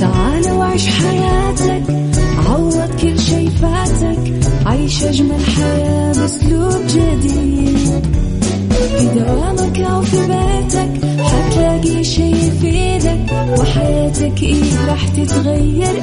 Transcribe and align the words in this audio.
تعال 0.00 0.52
وعيش 0.52 0.88
حياتك 0.88 1.82
عوض 2.48 2.90
كل 3.02 3.18
شي 3.20 3.50
فاتك 3.50 4.32
عيش 4.66 5.04
أجمل 5.04 5.44
حياة 5.56 6.12
بأسلوب 6.12 6.86
جديد. 6.88 8.04
في 8.98 9.06
دوامك 9.18 9.78
أو 9.80 10.02
في 10.02 10.16
بيتك 10.16 11.04
حتلاقي 11.24 12.04
شي 12.04 12.30
يفيدك 12.30 13.32
وحياتك 13.58 14.42
إيه 14.42 14.86
راح 14.88 15.08
تتغير 15.08 16.02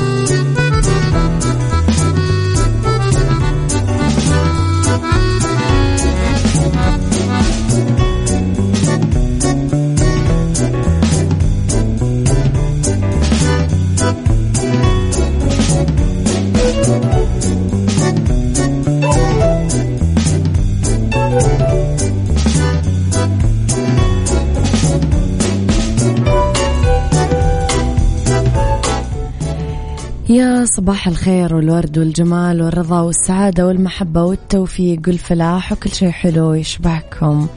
صباح 30.77 31.07
الخير 31.07 31.55
والورد 31.55 31.97
والجمال 31.97 32.61
والرضا 32.61 33.01
والسعادة 33.01 33.67
والمحبة 33.67 34.23
والتوفيق 34.23 34.99
والفلاح 35.07 35.71
وكل 35.71 35.89
شيء 35.91 36.09
حلو 36.09 36.53
يشبعكم 36.53 37.47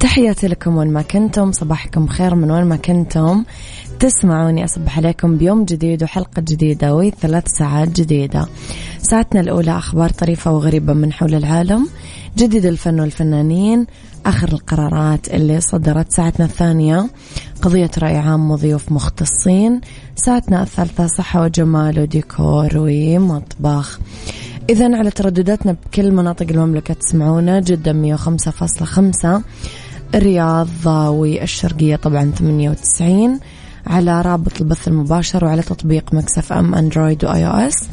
تحياتي 0.00 0.46
لكم 0.46 0.76
وين 0.76 0.92
ما 0.92 1.02
كنتم 1.02 1.52
صباحكم 1.52 2.06
خير 2.06 2.34
من 2.34 2.50
وين 2.50 2.64
ما 2.64 2.76
كنتم. 2.76 3.44
تسمعوني 4.00 4.64
أصبح 4.64 4.98
عليكم 4.98 5.36
بيوم 5.36 5.64
جديد 5.64 6.02
وحلقة 6.02 6.42
جديدة 6.42 6.94
وثلاث 6.94 7.48
ساعات 7.48 8.00
جديدة. 8.00 8.46
ساعتنا 8.98 9.40
الأولى 9.40 9.78
أخبار 9.78 10.10
طريفة 10.10 10.52
وغريبة 10.52 10.92
من 10.92 11.12
حول 11.12 11.34
العالم 11.34 11.88
جديد 12.36 12.64
الفن 12.64 13.00
والفنانين 13.00 13.86
آخر 14.26 14.48
القرارات 14.48 15.28
اللي 15.28 15.60
صدرت. 15.60 16.12
ساعتنا 16.12 16.46
الثانية 16.46 17.10
قضية 17.62 17.90
رأي 17.98 18.16
عام 18.16 18.50
وضيوف 18.50 18.92
مختصين. 18.92 19.80
ساعتنا 20.16 20.62
الثالثة 20.62 21.06
صحة 21.06 21.42
وجمال 21.42 22.00
وديكور 22.00 22.68
ومطبخ. 22.76 24.00
إذا 24.70 24.96
على 24.96 25.10
تردداتنا 25.10 25.72
بكل 25.72 26.12
مناطق 26.12 26.46
المملكة 26.50 26.94
تسمعونا 26.94 27.60
جدة 27.60 27.92
105.5 27.92 29.42
الرياض 30.14 30.86
والشرقية 30.86 31.96
طبعا 31.96 32.30
98 32.38 33.40
على 33.88 34.22
رابط 34.22 34.60
البث 34.60 34.88
المباشر 34.88 35.44
وعلى 35.44 35.62
تطبيق 35.62 36.14
Mix 36.14 36.52
FM 36.52 36.74
Android 36.74 37.24
و 37.24 37.46
iOS. 37.46 37.88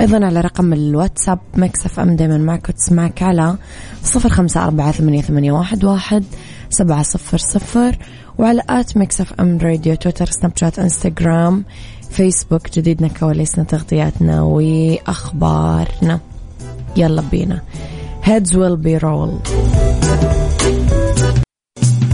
أيضا 0.00 0.26
على 0.26 0.40
رقم 0.40 0.72
الواتساب 0.72 1.38
Mix 1.56 2.00
FM 2.00 2.16
دايما 2.16 2.38
معك 2.38 2.68
وتسمعك 2.68 3.22
على 3.22 3.56
صفر 4.04 4.28
خمسة 4.28 4.64
أربعة 4.64 4.92
ثمانية, 4.92 5.52
واحد, 5.52 5.84
واحد 5.84 6.24
سبعة 6.70 7.02
صفر 7.02 7.38
صفر 7.38 7.98
وعلى 8.38 8.62
at 8.68 8.96
Mix 8.96 9.32
FM 9.40 9.58
Radio 9.58 9.94
تويتر 9.94 10.26
سناب 10.26 10.52
شات 10.56 10.78
إنستغرام 10.78 11.64
فيسبوك 12.10 12.70
جديدنا 12.70 13.08
كواليسنا 13.08 13.64
تغطياتنا 13.64 14.42
وأخبارنا. 14.42 16.20
يلا 16.96 17.22
بينا. 17.30 17.62
Heads 18.22 18.52
will 18.52 18.76
be 18.76 18.98
rolled. 18.98 19.48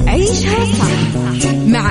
عيشها 0.07 0.65
صح. 0.65 1.28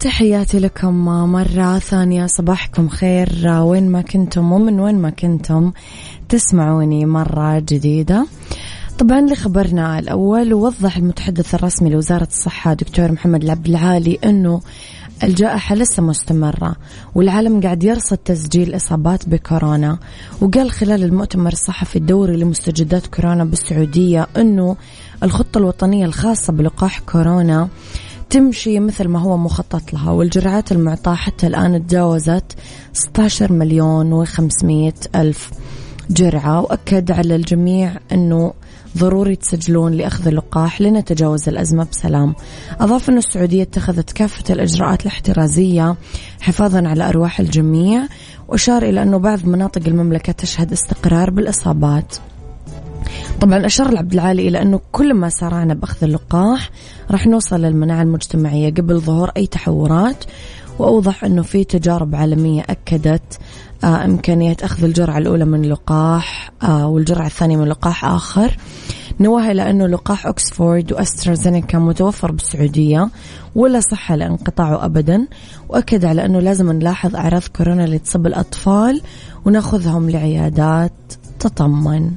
وتحياتي 0.00 0.58
لكم 0.58 0.94
مرة 1.32 1.78
ثانية. 1.78 2.26
صباحكم 2.26 2.88
خير. 2.88 3.46
وين 3.46 3.90
ما 3.90 4.02
كنتم 4.02 4.52
ومن 4.52 4.80
وين 4.80 4.94
ما 4.98 5.10
كنتم 5.10 5.72
تسمعوني 6.28 7.06
مرة 7.06 7.58
جديدة. 7.58 8.26
طبعا 8.98 9.20
لخبرنا 9.20 9.98
الأول 9.98 10.54
وضح 10.54 10.96
المتحدث 10.96 11.54
الرسمي 11.54 11.90
لوزارة 11.90 12.28
الصحة 12.30 12.74
دكتور 12.74 13.12
محمد 13.12 13.42
العبد 13.44 13.66
العالي 13.66 14.18
أنه 14.24 14.60
الجائحة 15.22 15.74
لسه 15.74 16.02
مستمرة 16.02 16.76
والعالم 17.14 17.60
قاعد 17.60 17.84
يرصد 17.84 18.16
تسجيل 18.16 18.76
إصابات 18.76 19.28
بكورونا. 19.28 19.98
وقال 20.40 20.70
خلال 20.70 21.04
المؤتمر 21.04 21.52
الصحفي 21.52 21.96
الدوري 21.96 22.36
لمستجدات 22.36 23.06
كورونا 23.06 23.44
بالسعودية 23.44 24.26
أنه 24.36 24.76
الخطة 25.22 25.58
الوطنية 25.58 26.06
الخاصة 26.06 26.52
بلقاح 26.52 26.98
كورونا 27.00 27.68
تمشي 28.30 28.80
مثل 28.80 29.08
ما 29.08 29.18
هو 29.18 29.36
مخطط 29.36 29.92
لها 29.92 30.10
والجرعات 30.10 30.72
المعطاة 30.72 31.14
حتى 31.14 31.46
الآن 31.46 31.86
تجاوزت 31.86 32.44
16 32.92 33.52
مليون 33.52 34.26
و500 34.26 34.92
ألف 35.14 35.50
جرعة. 36.10 36.60
وأكد 36.60 37.10
على 37.10 37.36
الجميع 37.36 37.92
أنه 38.12 38.52
ضروري 38.98 39.36
تسجلون 39.36 39.92
لأخذ 39.92 40.28
اللقاح 40.28 40.80
لنتجاوز 40.80 41.48
الأزمة 41.48 41.86
بسلام. 41.92 42.34
أضاف 42.80 43.10
أن 43.10 43.18
السعودية 43.18 43.62
اتخذت 43.62 44.12
كافة 44.12 44.54
الإجراءات 44.54 45.02
الاحترازية 45.02 45.96
حفاظا 46.40 46.88
على 46.88 47.08
أرواح 47.08 47.40
الجميع 47.40 48.06
وأشار 48.48 48.82
إلى 48.82 49.02
أنه 49.02 49.18
بعض 49.18 49.44
مناطق 49.44 49.82
المملكة 49.86 50.32
تشهد 50.32 50.72
استقرار 50.72 51.30
بالإصابات. 51.30 52.16
طبعا 53.40 53.66
أشار 53.66 53.88
العبد 53.88 54.12
العالي 54.12 54.48
إلى 54.48 54.62
أنه 54.62 54.80
كل 54.92 55.14
ما 55.14 55.28
سارعنا 55.28 55.74
بأخذ 55.74 56.04
اللقاح 56.04 56.70
راح 57.10 57.26
نوصل 57.26 57.60
للمناعة 57.60 58.02
المجتمعية. 58.02 58.74
قبل 58.74 59.00
ظهور 59.00 59.30
أي 59.36 59.46
تحورات 59.46 60.24
وأوضح 60.78 61.24
أنه 61.24 61.42
في 61.42 61.64
تجارب 61.64 62.14
عالمية 62.14 62.62
أكدت 62.70 63.38
آه 63.84 64.04
إمكانية 64.04 64.56
أخذ 64.62 64.84
الجرعة 64.84 65.18
الأولى 65.18 65.44
من 65.44 65.62
لقاح 65.62 66.50
آه 66.62 66.86
والجرعة 66.86 67.26
الثانية 67.26 67.56
من 67.56 67.68
لقاح 67.68 68.04
آخر. 68.04 68.56
نوه 69.20 69.50
إلى 69.50 69.70
أنه 69.70 69.86
لقاح 69.86 70.26
أكسفورد 70.26 70.92
وأسترازينيكا 70.92 71.78
متوفر 71.78 72.32
بالسعودية 72.32 73.08
ولا 73.54 73.80
صحة 73.80 74.16
لانقطاعه 74.16 74.84
أبدا. 74.84 75.26
وأكد 75.68 76.04
على 76.04 76.24
أنه 76.24 76.40
لازم 76.40 76.72
نلاحظ 76.72 77.16
أعراض 77.16 77.42
كورونا 77.56 77.84
اللي 77.84 77.98
تصب 77.98 78.26
الأطفال 78.26 79.00
ونأخذهم 79.44 80.10
لعيادات 80.10 80.92
تطمن. 81.40 82.10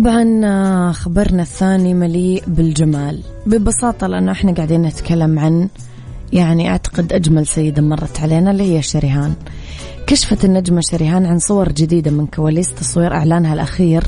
طبعا 0.00 0.40
آه، 0.44 0.92
خبرنا 0.92 1.42
الثاني 1.42 1.94
مليء 1.94 2.42
بالجمال. 2.46 3.20
ببساطة 3.46 4.06
لأنه 4.06 4.32
إحنا 4.32 4.52
قاعدين 4.52 4.82
نتكلم 4.82 5.38
عن 5.38 5.68
يعني 6.32 6.70
أعتقد 6.70 7.12
أجمل 7.12 7.46
سيدة 7.46 7.82
مرت 7.82 8.20
علينا 8.20 8.50
اللي 8.50 8.76
هي 8.76 8.82
شريهان. 8.82 9.34
كشفت 10.06 10.44
النجمة 10.44 10.80
شريهان 10.80 11.26
عن 11.26 11.38
صور 11.38 11.72
جديدة 11.72 12.10
من 12.10 12.26
كواليس 12.26 12.74
تصوير 12.74 13.14
إعلانها 13.14 13.54
الأخير 13.54 14.04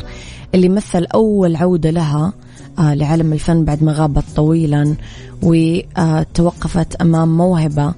اللي 0.55 0.69
مثل 0.69 1.05
أول 1.15 1.57
عودة 1.57 1.91
لها 1.91 2.33
آه 2.79 2.95
لعالم 2.95 3.33
الفن 3.33 3.65
بعد 3.65 3.83
ما 3.83 3.93
غابت 3.93 4.25
طويلا 4.37 4.95
وتوقفت 5.43 6.95
أمام 6.97 7.37
موهبة 7.37 7.95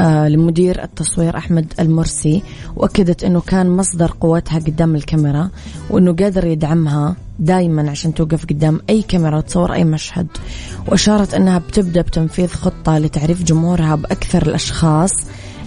لمدير 0.00 0.82
التصوير 0.82 1.36
أحمد 1.36 1.72
المرسي 1.80 2.42
وأكدت 2.76 3.24
أنه 3.24 3.40
كان 3.40 3.70
مصدر 3.70 4.12
قوتها 4.20 4.58
قدام 4.58 4.94
الكاميرا 4.96 5.50
وأنه 5.90 6.12
قادر 6.12 6.44
يدعمها 6.44 7.16
دايما 7.38 7.90
عشان 7.90 8.14
توقف 8.14 8.44
قدام 8.44 8.80
أي 8.90 9.02
كاميرا 9.02 9.36
وتصور 9.36 9.72
أي 9.72 9.84
مشهد. 9.84 10.26
وأشارت 10.88 11.34
أنها 11.34 11.58
بتبدأ 11.58 12.00
بتنفيذ 12.00 12.48
خطة 12.48 12.98
لتعريف 12.98 13.42
جمهورها 13.42 13.94
بأكثر 13.94 14.42
الأشخاص 14.42 15.12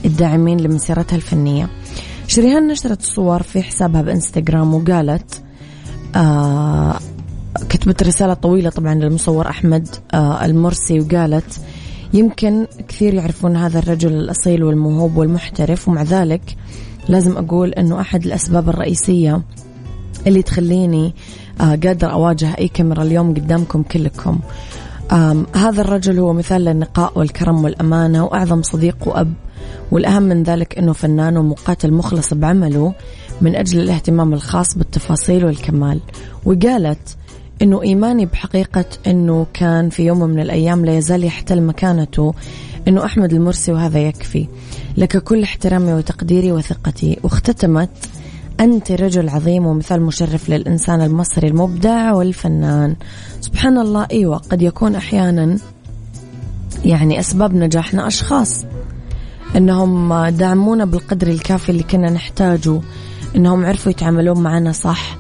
الداعمين 0.06 0.60
لمسيرتها 0.60 1.16
الفنية. 1.16 1.70
شريهان 2.28 2.68
نشرت 2.68 3.00
الصور 3.02 3.44
في 3.44 3.62
حسابها 3.64 4.02
بإنستغرام 4.02 4.74
وقالت 4.74 5.42
آه 6.16 7.00
كتبت 7.70 8.04
رسالة 8.04 8.34
طويلة 8.34 8.70
طبعا 8.70 8.94
للمصور 8.94 9.50
أحمد 9.50 9.88
آه 10.14 10.46
المرسي 10.46 11.00
وقالت 11.00 11.60
يمكن 12.14 12.68
كثير 12.88 13.14
يعرفون 13.14 13.56
هذا 13.56 13.80
الرجل 13.80 14.14
الأصيل 14.14 14.64
والموهوب 14.64 15.18
والمحترف 15.18 15.88
ومع 15.88 16.04
ذلك 16.04 16.58
لازم 17.10 17.38
أقول 17.38 17.70
أنه 17.70 18.02
أحد 18.02 18.26
الأسباب 18.26 18.70
الرئيسية 18.70 19.42
اللي 20.28 20.42
تخليني 20.42 21.14
آه 21.62 21.76
قادر 21.84 22.12
أواجه 22.12 22.58
أي 22.58 22.68
كاميرا 22.68 23.04
اليوم 23.04 23.34
قدامكم 23.34 23.84
كلكم. 23.84 24.40
هذا 25.56 25.82
الرجل 25.82 26.20
هو 26.20 26.34
مثال 26.34 26.62
للنقاء 26.66 27.20
والكرم 27.20 27.64
والأمانة 27.64 28.26
وأعظم 28.26 28.62
صديق 28.62 29.08
وأب 29.08 29.34
والأهم 29.92 30.24
من 30.24 30.44
ذلك 30.44 30.78
أنه 30.78 30.94
فنان 30.94 31.38
ومقاتل 31.38 31.94
مخلص 31.94 32.34
بعمله 32.34 32.94
من 33.42 33.56
أجل 33.56 33.80
الاهتمام 33.80 34.34
الخاص 34.34 34.78
بالتفاصيل 34.78 35.46
والكمال. 35.46 36.00
وقالت 36.46 37.18
أنه 37.62 37.82
إيماني 37.82 38.26
بحقيقة 38.26 38.86
أنه 39.08 39.46
كان 39.54 39.90
في 39.90 40.06
يوم 40.06 40.24
من 40.24 40.40
الأيام 40.40 40.86
لا 40.86 40.98
يزال 40.98 41.24
يحتل 41.24 41.62
مكانته 41.62 42.34
أنه 42.88 43.06
أحمد 43.06 43.34
المرسي 43.34 43.72
وهذا 43.72 44.00
يكفي. 44.00 44.48
لك 44.98 45.18
كل 45.18 45.44
احترامي 45.44 45.94
وتقديري 45.94 46.52
وثقتي. 46.52 47.20
واختتمت 47.24 47.90
أنت 48.60 48.92
رجل 48.92 49.30
عظيم 49.30 49.66
ومثال 49.66 50.02
مشرف 50.02 50.50
للإنسان 50.50 51.02
المصري 51.02 51.48
المبدع 51.48 52.14
والفنان. 52.14 52.96
سبحان 53.42 53.78
الله 53.78 54.08
أيوة 54.12 54.38
قد 54.38 54.62
يكون 54.62 54.96
أحيانا 54.96 55.58
يعني 56.86 57.20
أسباب 57.20 57.54
نجاحنا 57.56 58.08
أشخاص. 58.08 58.66
أنهم 59.56 60.26
دعمونا 60.28 60.86
بالقدر 60.86 61.28
الكافي 61.28 61.70
اللي 61.70 61.84
كنا 61.84 62.10
نحتاجه. 62.10 62.82
أنهم 63.36 63.66
عرفوا 63.66 63.92
يتعاملون 63.92 64.40
معنا 64.40 64.72
صح. 64.72 65.18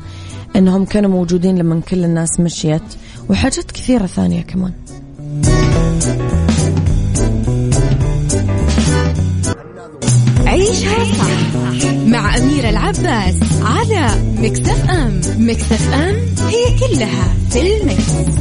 أنهم 0.60 0.86
كانوا 0.86 1.10
موجودين 1.10 1.58
لما 1.58 1.82
كل 1.82 2.04
الناس 2.04 2.40
مشيت 2.40 2.82
وحاجات 3.30 3.72
كثيرة 3.72 4.06
ثانية 4.06 4.42
كمان 4.42 4.72
عيشها 10.48 11.06
صح 11.20 11.94
مع 12.06 12.38
أميرة 12.38 12.70
العباس 12.70 13.36
على 13.62 14.22
مكتف 14.38 14.90
أم 14.90 15.22
مكتف 15.38 15.94
أم 15.94 16.16
هي 16.48 16.80
كلها 16.80 17.34
في 17.50 17.62
المكس. 17.62 18.40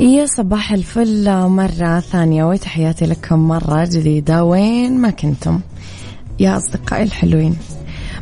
يا 0.00 0.26
صباح 0.26 0.72
الفل 0.72 1.30
مرة 1.48 2.00
ثانية 2.00 2.44
وتحياتي 2.44 3.06
لكم 3.06 3.48
مرة 3.48 3.84
جديدة. 3.84 4.44
وين 4.44 4.98
ما 5.00 5.10
كنتم 5.10 5.60
يا 6.38 6.56
أصدقائي 6.56 7.02
الحلوين؟ 7.02 7.56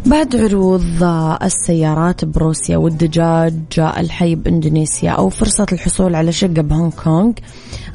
بعد 0.07 0.37
عروض 0.37 1.03
السيارات 1.43 2.25
بروسيا 2.25 2.77
والدجاج 2.77 3.55
الحي 3.79 4.35
بإندونيسيا 4.35 5.11
أو 5.11 5.29
فرصة 5.29 5.67
الحصول 5.73 6.15
على 6.15 6.33
شقة 6.33 6.63
بهونغ 6.63 6.91
كونغ 6.91 7.33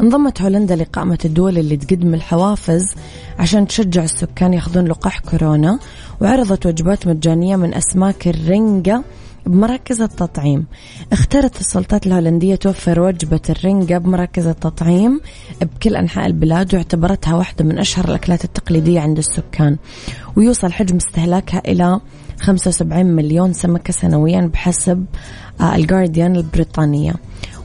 انضمت 0.01 0.41
هولندا 0.41 0.75
لقائمة 0.75 1.19
الدول 1.25 1.57
اللي 1.57 1.77
تقدم 1.77 2.13
الحوافز 2.13 2.95
عشان 3.39 3.67
تشجع 3.67 4.03
السكان 4.03 4.53
ياخذون 4.53 4.85
لقاح 4.85 5.19
كورونا 5.19 5.79
وعرضت 6.21 6.65
وجبات 6.65 7.07
مجانية 7.07 7.55
من 7.55 7.73
أسماك 7.73 8.27
الرنجة 8.27 9.03
بمراكز 9.45 10.01
التطعيم. 10.01 10.65
اختارت 11.11 11.59
السلطات 11.59 12.07
الهولندية 12.07 12.55
توفر 12.55 12.99
وجبة 12.99 13.41
الرنجة 13.49 13.97
بمراكز 13.97 14.47
التطعيم 14.47 15.21
بكل 15.61 15.95
أنحاء 15.95 16.25
البلاد 16.25 16.75
واعتبرتها 16.75 17.35
واحدة 17.35 17.65
من 17.65 17.79
أشهر 17.79 18.05
الأكلات 18.05 18.45
التقليدية 18.45 18.99
عند 18.99 19.17
السكان. 19.17 19.77
ويوصل 20.35 20.71
حجم 20.71 20.95
استهلاكها 20.95 21.61
إلى 21.67 21.99
75 22.41 23.05
مليون 23.05 23.53
سمكة 23.53 23.93
سنويا 23.93 24.41
بحسب 24.53 25.05
الجارديان 25.61 26.35
البريطانية. 26.35 27.13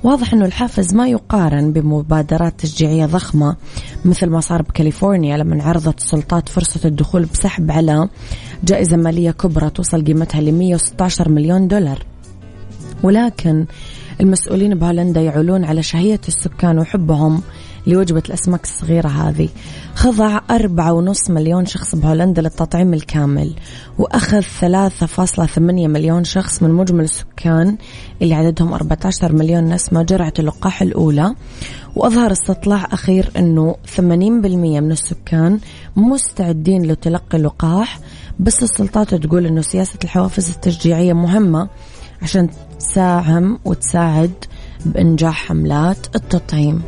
واضح 0.04 0.32
أنه 0.32 0.44
الحافز 0.44 0.94
ما 0.94 1.08
يقارن 1.08 1.72
بمبادرات 1.72 2.60
تشجيعية 2.60 3.06
ضخمة 3.06 3.56
مثل 4.04 4.26
ما 4.26 4.40
صار 4.40 4.62
بكاليفورنيا 4.62 5.36
لما 5.36 5.62
عرضت 5.64 5.98
السلطات 5.98 6.48
فرصة 6.48 6.80
الدخول 6.84 7.24
بسحب 7.24 7.70
على 7.70 8.08
جائزة 8.64 8.96
مالية 8.96 9.30
كبرى 9.30 9.70
توصل 9.70 10.04
قيمتها 10.04 10.40
ل 10.40 10.52
116 10.52 11.28
مليون 11.28 11.68
دولار. 11.68 11.98
ولكن 13.02 13.66
المسؤولين 14.20 14.74
بهولندا 14.74 15.20
يعولون 15.20 15.64
على 15.64 15.82
شهية 15.82 16.20
السكان 16.28 16.78
وحبهم 16.78 17.42
لوجبة 17.86 18.22
الأسماك 18.28 18.64
الصغيرة 18.64 19.08
هذه. 19.08 19.48
خضع 19.94 20.40
أربعة 20.50 20.92
ونص 20.92 21.30
مليون 21.30 21.66
شخص 21.66 21.94
بهولندا 21.94 22.42
للتطعيم 22.42 22.94
الكامل 22.94 23.54
وأخذ 23.98 24.40
ثلاثة 24.40 25.06
فاصلة 25.06 25.46
ثمانية 25.46 25.88
مليون 25.88 26.24
شخص 26.24 26.62
من 26.62 26.70
مجمل 26.70 27.04
السكان 27.04 27.76
اللي 28.22 28.34
عددهم 28.34 28.72
14 28.72 29.32
مليون 29.32 29.64
نسمة 29.64 30.02
جرعة 30.02 30.32
اللقاح 30.38 30.82
الأولى. 30.82 31.34
وأظهر 31.96 32.32
استطلاع 32.32 32.88
أخير 32.92 33.30
أنه 33.36 33.76
80% 33.96 34.00
من 34.80 34.92
السكان 34.92 35.60
مستعدين 35.96 36.82
لتلقي 36.86 37.38
اللقاح 37.38 37.98
بس 38.40 38.62
السلطات 38.62 39.14
تقول 39.14 39.46
أنه 39.46 39.60
سياسة 39.60 39.98
الحوافز 40.04 40.50
التشجيعية 40.50 41.12
مهمة 41.12 41.68
عشان 42.22 42.48
تساهم 42.78 43.58
وتساعد 43.64 44.32
بإنجاح 44.86 45.46
حملات 45.46 46.16
التطعيم. 46.16 46.82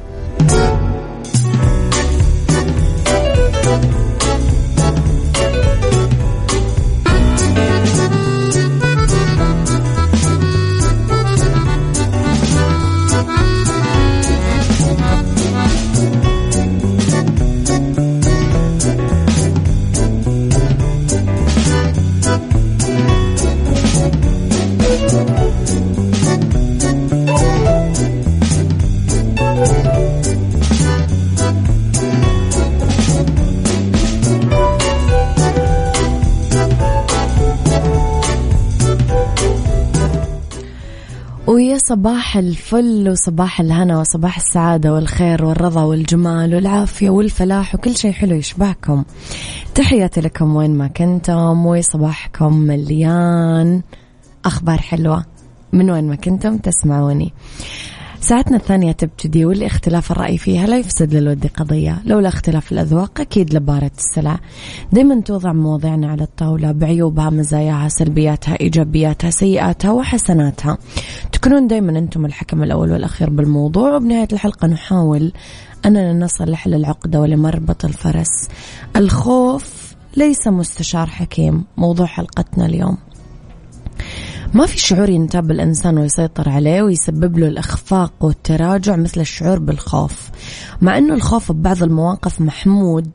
ويا 41.51 41.79
صباح 41.79 42.37
الفل 42.37 43.09
وصباح 43.11 43.61
الهنا 43.61 44.01
وصباح 44.01 44.37
السعادة 44.37 44.93
والخير 44.93 45.45
والرضا 45.45 45.83
والجمال 45.83 46.55
والعافية 46.55 47.11
والفلاح 47.11 47.75
وكل 47.75 47.97
شيء 47.97 48.13
حلو 48.13 48.37
يشبهكم. 48.37 49.05
تحياتي 49.75 50.21
لكم 50.21 50.57
وين 50.57 50.79
ما 50.79 50.87
كنتم 50.87 51.67
وصباحكم 51.67 52.57
مليان 52.57 53.83
أخبار 54.45 54.79
حلوة. 54.79 55.25
من 55.73 55.91
وين 55.91 56.09
ما 56.09 56.17
كنتم 56.17 56.59
تسمعوني. 56.59 57.33
ساعتنا 58.21 58.57
الثانية 58.57 58.93
تبتدي 58.93 59.45
واللي 59.45 59.67
اختلاف 59.67 60.13
الرأي 60.13 60.39
فيها 60.39 60.67
لا 60.67 60.79
يفسد 60.79 61.15
للود 61.15 61.47
قضية. 61.47 62.03
لولا 62.05 62.29
اختلاف 62.29 62.73
الأذواق 62.73 63.21
أكيد 63.21 63.55
لبارة 63.55 63.91
السلع. 63.99 64.41
دايما 64.93 65.21
توضع 65.21 65.53
مواضيعنا 65.53 66.11
على 66.11 66.23
الطاولة 66.23 66.73
بعيوبها 66.73 67.31
مزاياها 67.31 67.89
سلبياتها 67.89 68.61
إيجابياتها 68.61 69.31
سيئاتها 69.31 69.91
وحسناتها. 69.91 70.79
تكونون 71.33 71.67
دايما 71.67 71.99
أنتم 71.99 72.27
الحكم 72.27 72.63
الأول 72.63 72.93
والأخير 72.93 73.31
بالموضوع 73.31 73.97
وبنهاية 73.97 74.29
الحلقة 74.33 74.69
نحاول 74.69 75.33
أننا 75.87 76.13
نصل 76.13 76.51
لحل 76.51 76.75
العقدة 76.75 77.21
ولمربط 77.21 77.85
الفرس. 77.85 78.49
الخوف 78.97 79.95
ليس 80.17 80.49
مستشار 80.49 81.07
حكيم. 81.07 81.65
موضوع 81.77 82.07
حلقتنا 82.07 82.67
اليوم. 82.67 82.97
ما 84.55 84.67
في 84.67 84.79
شعور 84.79 85.11
ينتاب 85.11 85.51
الإنسان 85.51 85.99
ويسيطر 85.99 86.49
عليه 86.49 86.83
ويسبب 86.83 87.39
له 87.39 87.49
الإخفاق 87.49 88.13
والتراجع 88.21 88.97
مثل 88.97 89.21
الشعور 89.21 89.59
بالخوف. 89.59 90.31
مع 90.81 90.99
أنه 90.99 91.15
الخوف 91.15 91.53
ببعض 91.53 91.83
المواقف 91.83 92.41
محمود 92.41 93.11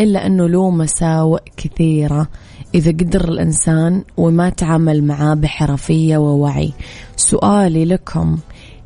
إلا 0.00 0.26
أنه 0.26 0.46
له 0.46 0.70
مساوئ 0.70 1.40
كثيرة. 1.56 2.28
إذا 2.74 2.90
قدر 2.90 3.28
الإنسان 3.28 4.04
وما 4.16 4.48
تعامل 4.48 5.04
معاه 5.04 5.34
بحرفية 5.34 6.16
ووعي. 6.16 6.72
سؤالي 7.16 7.84
لكم 7.84 8.38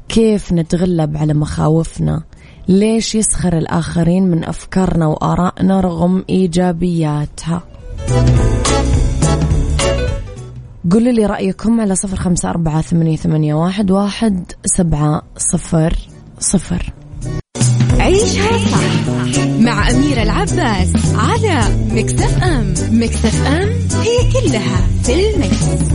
كيف 0.09 0.53
نتغلب 0.53 1.17
على 1.17 1.35
مخاوفنا؟ 1.35 2.23
ليش 2.69 3.15
يسخر 3.15 3.59
الآخرين 3.59 4.23
من 4.31 4.45
أفكارنا 4.45 5.07
وآرائنا 5.07 5.81
رغم 5.81 6.25
إيجابياتها؟ 6.31 7.63
قولوا 10.93 11.13
لي 11.13 11.27
رأيكم 11.27 11.81
على 11.81 11.95
صفر 11.95 12.17
خمسة 12.17 12.51
أربعة 12.51 12.83
ثمانية, 12.83 13.17
ثمانية 13.17 13.55
واحد, 13.55 13.91
واحد 13.91 14.53
سبعة 14.77 15.23
صفر 15.37 15.97
صفر. 16.39 16.93
عيشها 17.99 18.59
صح 18.59 19.45
مع 19.61 19.91
أميرة 19.91 20.23
العباس 20.23 20.93
على 21.15 21.77
مكتف 21.91 22.43
أم. 22.43 22.75
مكتف 22.91 23.47
أم 23.47 23.69
هي 24.01 24.33
كلها 24.33 24.87
في 25.03 25.35
المكس. 25.35 25.91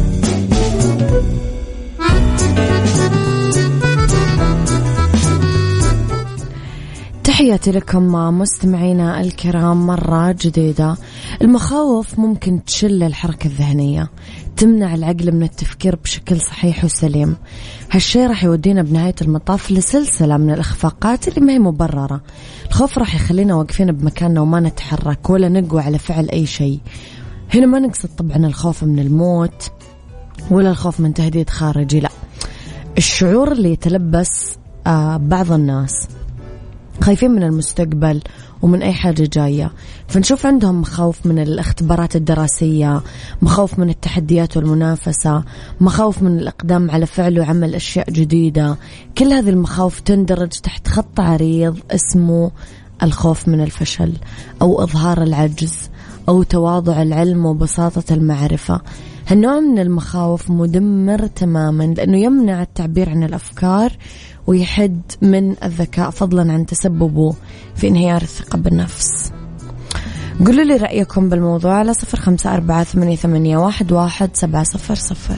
تحياتي 7.24 7.72
لكم 7.72 8.04
مستمعينا 8.40 9.22
الكرام 9.22 9.88
مرة 9.88 10.36
جديدة. 10.42 10.98
المخاوف 11.42 12.20
ممكن 12.20 12.64
تشل 12.64 13.04
الحركة 13.04 13.48
الذهنية. 13.48 14.10
تمنع 14.58 14.96
العقل 14.96 15.32
من 15.32 15.44
التفكير 15.44 15.96
بشكل 15.96 16.42
صحيح 16.42 16.86
وسليم. 16.86 17.36
هالشيء 17.92 18.28
راح 18.28 18.44
يودينا 18.44 18.82
بنهاية 18.84 19.16
المطاف 19.22 19.72
لسلسلة 19.72 20.38
من 20.38 20.52
الإخفاقات 20.54 21.28
اللي 21.28 21.42
ما 21.42 21.54
هي 21.54 21.60
مبررة. 21.60 22.22
الخوف 22.68 22.98
راح 22.98 23.16
يخلينا 23.16 23.56
واقفين 23.56 23.92
بمكاننا 23.92 24.42
وما 24.42 24.60
نتحرك 24.60 25.30
ولا 25.30 25.50
نقوى 25.50 25.82
على 25.82 25.98
فعل 25.98 26.30
أي 26.30 26.46
شيء. 26.46 26.80
هنا 27.54 27.66
ما 27.66 27.80
نقصد 27.80 28.10
طبعا 28.18 28.38
الخوف 28.38 28.84
من 28.84 29.00
الموت 29.00 29.72
ولا 30.52 30.70
الخوف 30.70 31.00
من 31.00 31.14
تهديد 31.14 31.50
خارجي 31.50 32.00
لا. 32.00 32.10
الشعور 32.98 33.52
اللي 33.52 33.72
يتلبس 33.72 34.58
آه 34.88 35.18
بعض 35.18 35.52
الناس 35.52 36.08
خايفين 37.02 37.32
من 37.32 37.44
المستقبل 37.44 38.22
ومن 38.62 38.82
أي 38.82 38.94
حاجة 38.94 39.30
جاية. 39.34 39.72
فنشوف 40.08 40.46
عندهم 40.46 40.82
مخاوف 40.82 41.26
من 41.26 41.40
الاختبارات 41.40 42.16
الدراسية 42.16 43.02
مخاوف 43.42 43.80
من 43.80 43.90
التحديات 43.90 44.58
والمنافسة 44.58 45.44
مخاوف 45.82 46.22
من 46.22 46.40
الإقدام 46.40 46.92
على 46.92 47.06
فعل 47.06 47.40
وعمل 47.40 47.76
أشياء 47.76 48.12
جديدة. 48.12 48.78
كل 49.18 49.34
هذه 49.34 49.50
المخاوف 49.50 50.00
تندرج 50.00 50.50
تحت 50.50 50.88
خط 50.88 51.20
عريض 51.20 51.80
اسمه 51.92 52.52
الخوف 53.04 53.48
من 53.48 53.62
الفشل 53.62 54.14
أو 54.62 54.84
إظهار 54.84 55.24
العجز 55.24 55.90
أو 56.30 56.44
تواضع 56.44 57.02
العلم 57.02 57.46
وبساطة 57.46 58.14
المعرفة. 58.14 58.82
هالنوع 59.28 59.60
من 59.60 59.80
المخاوف 59.80 60.52
مدمر 60.52 61.28
تماما 61.28 61.84
لأنه 61.84 62.18
يمنع 62.18 62.62
التعبير 62.62 63.10
عن 63.10 63.24
الأفكار 63.24 63.92
ويحد 64.48 65.02
من 65.22 65.56
الذكاء 65.64 66.10
فضلا 66.10 66.54
عن 66.54 66.66
تسببه 66.66 67.36
في 67.76 67.88
انهيار 67.88 68.22
الثقة 68.22 68.58
بالنفس. 68.58 69.32
قولوا 70.46 70.64
لي 70.64 70.78
رأيكم 70.78 71.30
بالموضوع 71.30 71.74
على 71.74 71.94
صفر 71.94 72.20
خمسة 72.20 72.54
أربعة 72.54 72.84
ثمانية, 73.16 73.58
واحد 73.58 73.92
سبعة 74.34 74.64
صفر 74.64 74.96
صفر. 74.96 75.38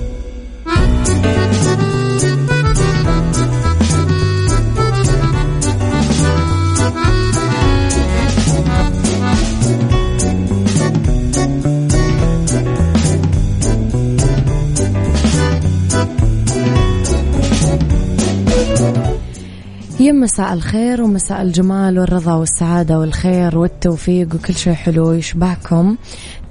يا 20.01 20.11
مساء 20.11 20.53
الخير 20.53 21.01
ومساء 21.01 21.41
الجمال 21.41 21.99
والرضا 21.99 22.33
والسعادة 22.33 22.99
والخير 22.99 23.57
والتوفيق 23.57 24.35
وكل 24.35 24.55
شيء 24.55 24.73
حلو. 24.73 25.11
يشبعكم 25.11 25.97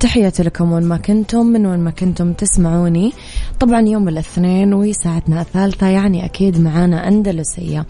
تحياتي 0.00 0.42
لكم 0.42 0.72
وين 0.72 0.82
ما 0.82 0.96
كنتم 0.96 1.46
من 1.46 1.66
وين 1.66 1.80
ما 1.80 1.90
كنتم 1.90 2.32
تسمعوني. 2.32 3.12
طبعا 3.60 3.80
يوم 3.80 4.08
الاثنين 4.08 4.74
وساعتنا 4.74 5.40
الثالثة 5.40 5.86
يعني 5.86 6.24
أكيد 6.24 6.60
معانا 6.60 7.08
أندلسية. 7.08 7.86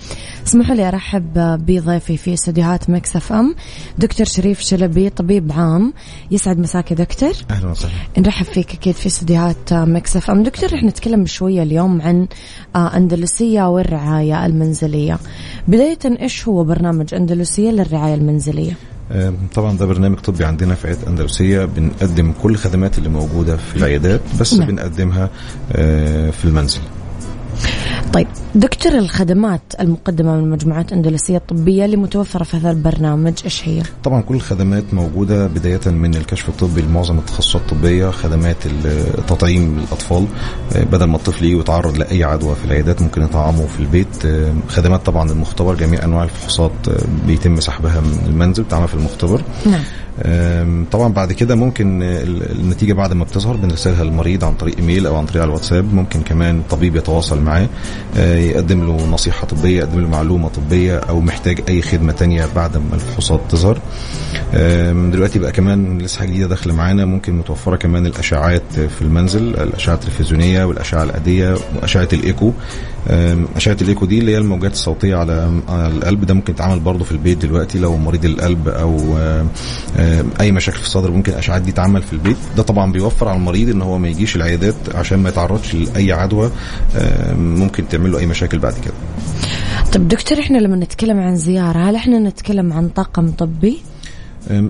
اسمحوا 0.47 0.75
لي 0.75 0.89
أرحب 0.89 1.33
بضيفي 1.35 2.17
في 2.17 2.35
استديوهات 2.35 2.91
Mix 2.91 3.17
FM 3.17 3.55
دكتور 3.99 4.27
شريف 4.27 4.61
شلبي 4.61 5.11
طبيب 5.11 5.53
عام. 5.53 5.93
يسعد 6.31 6.59
مساك 6.59 6.93
دكتور. 6.93 7.33
أهلا 7.51 7.71
وسهلا. 7.71 7.93
نرحب 8.19 8.47
فيك 8.47 8.75
أكيد 8.75 8.95
في 8.95 9.07
استديوهات 9.07 9.73
Mix 9.73 10.17
FM. 10.17 10.43
دكتور 10.43 10.73
رح 10.73 10.83
نتكلم 10.83 11.27
شوية 11.27 11.63
اليوم 11.63 12.03
عن 12.03 12.29
أندلسية 12.77 13.69
والرعاية 13.71 14.47
المنزلية. 14.47 15.19
بداية 15.69 15.99
إيش 16.05 16.49
هو 16.49 16.65
برنامج 16.65 17.15
أندلسية 17.15 17.71
للرعاية 17.71 18.15
المنزلية؟ 18.15 18.73
طبعا 19.55 19.77
ده 19.77 19.87
برنامج 19.87 20.19
طبي 20.19 20.45
عندنا 20.45 20.75
في 20.75 20.87
عيادة 20.87 21.09
أندلسية 21.09 21.65
بنقدم 21.65 22.33
كل 22.43 22.51
الخدمات 22.51 22.99
اللي 22.99 23.09
موجودة 23.09 23.57
في 23.57 23.77
العيادات 23.77 24.21
بس 24.41 24.55
نعم. 24.55 24.69
بنقدمها 24.69 25.31
آه، 25.73 26.31
في 26.31 26.45
المنزل 26.45 26.81
طيب 28.13 28.27
دكتور 28.55 28.93
الخدمات 28.93 29.61
المقدمة 29.81 30.37
من 30.37 30.45
المجموعات 30.45 30.93
الأندلسية 30.93 31.37
الطبية 31.37 31.85
اللي 31.85 31.97
متوفرة 31.97 32.45
في 32.45 32.57
هذا 32.57 32.71
البرنامج 32.71 33.35
إيش 33.45 33.69
هي؟ 33.69 33.83
طبعا 34.05 34.23
كل 34.23 34.35
الخدمات 34.35 34.95
موجودة 34.95 35.47
بداية 35.47 35.81
من 35.87 36.15
الكشف 36.15 36.49
الطبي 36.49 36.83
لمعظم 36.83 37.19
التخصصات 37.19 37.63
الطبية 37.63 38.11
خدمات 38.11 38.57
التطعيم 38.85 39.79
للأطفال 39.79 40.27
آه، 40.77 40.85
بدل 40.85 41.05
ما 41.05 41.17
الطفل 41.17 41.45
يتعرض 41.45 41.99
لأي 41.99 42.25
عدوى 42.25 42.55
في 42.55 42.65
العيادات 42.65 43.03
ممكن 43.03 43.23
يطعمه 43.23 43.67
في 43.67 43.81
البيت. 43.81 44.27
آه، 44.27 44.53
خدمات 44.69 45.07
طبعا 45.07 45.31
المختبر 45.31 45.75
جميع 45.75 46.05
أنواع 46.05 46.25
الفحوصات 46.25 46.73
بيتم 47.27 47.61
سحبها 47.61 48.01
من 48.01 48.19
المنزل 48.27 48.63
بتعمل 48.63 48.89
في 48.89 48.95
المختبر. 48.95 49.43
نعم. 49.67 49.83
طبعا 50.93 51.13
بعد 51.13 51.33
كده 51.33 51.55
ممكن 51.55 52.03
ال- 52.03 52.61
النتيجة 52.61 52.93
بعد 52.93 53.13
ما 53.13 53.25
بتظهر 53.25 53.57
بنرسلها 53.57 54.05
للمريض 54.05 54.45
عن 54.45 54.55
طريق 54.55 54.77
إيميل 54.77 55.07
أو 55.07 55.17
عن 55.17 55.27
طريق 55.27 55.43
الواتساب. 55.43 55.95
ممكن 55.95 56.21
كمان 56.23 56.63
طبيب 56.71 56.97
يتواصل 56.97 57.41
معاه 57.41 57.69
آه، 58.17 58.37
يقدم 58.37 58.87
له 58.87 59.07
نصيحة 59.07 59.47
طبية 59.47 59.79
يقدم 59.79 60.01
له 60.01 60.09
معلومة 60.09 60.49
طبية 60.49 60.97
أو 60.99 61.21
محتاج 61.21 61.61
أي 61.69 61.83
خدمة 61.83 62.13
تانية 62.13 62.49
بعد 62.57 62.77
ما 62.77 62.95
الفحوصات 62.95 63.41
تظهر. 63.51 63.79
دلوقتي 65.13 65.39
بقى 65.39 65.53
كمان 65.53 65.99
لسه 65.99 66.25
جديدة 66.25 66.47
داخلة 66.47 66.75
معانا 66.75 67.05
ممكن 67.05 67.39
متوفرة 67.39 67.77
كمان 67.77 68.07
الأشعاعات 68.07 68.63
في 68.99 69.03
المنزل 69.03 69.43
الأشعة 69.49 69.95
التلفزيونية 69.95 70.65
والأشعة 70.65 71.03
العادية 71.03 71.57
وأشعة 71.83 72.09
الإيكو. 72.13 72.53
اشعه 73.57 73.77
الايكو 73.83 74.07
دي 74.07 74.19
اللي 74.19 74.33
هي 74.33 74.39
الموجات 74.39 74.73
الصوتية 74.73 75.17
على 75.17 75.61
القلب. 75.69 76.25
ده 76.25 76.35
ممكن 76.35 76.53
يتعمل 76.53 76.81
برضه 76.81 77.05
في 77.05 77.13
البيت 77.13 77.39
دلوقتي 77.39 77.79
لو 77.79 77.97
مريض 77.97 78.25
القلب 78.25 78.69
أو 78.69 79.19
أي 80.41 80.53
مشاكل 80.53 80.79
في 80.79 80.85
الصدر 80.85 81.11
ممكن 81.11 81.33
الاشعاعات 81.33 81.63
دي 81.63 81.73
تعمل 81.73 82.03
في 82.03 82.13
البيت. 82.13 82.37
ده 82.57 82.63
طبعا 82.63 82.93
بيوفر 82.93 83.29
على 83.29 83.39
المريض 83.39 83.69
إن 83.69 83.83
هو 83.83 83.99
ما 83.99 84.09
يجيش 84.09 84.37
العيادات 84.37 84.75
عشان 84.95 85.19
ما 85.19 85.29
يتعرضش 85.29 85.75
لأي 85.75 86.13
عدوى 86.13 86.51
ممكن 87.37 87.89
تعمل 87.89 88.13
له 88.13 88.19
أي 88.19 88.27
مشاكل 88.27 88.59
بعد 88.59 88.75
كده. 88.85 88.95
طب 89.93 90.09
دكتور 90.09 90.39
إحنا 90.39 90.59
لما 90.59 90.77
نتكلم 90.77 91.21
عن 91.21 91.37
زيارة 91.37 91.79
هل 91.79 91.95
إحنا 91.95 92.19
نتكلم 92.19 92.73
عن 92.73 92.89
طاقم 92.89 93.31
طبي؟ 93.31 93.79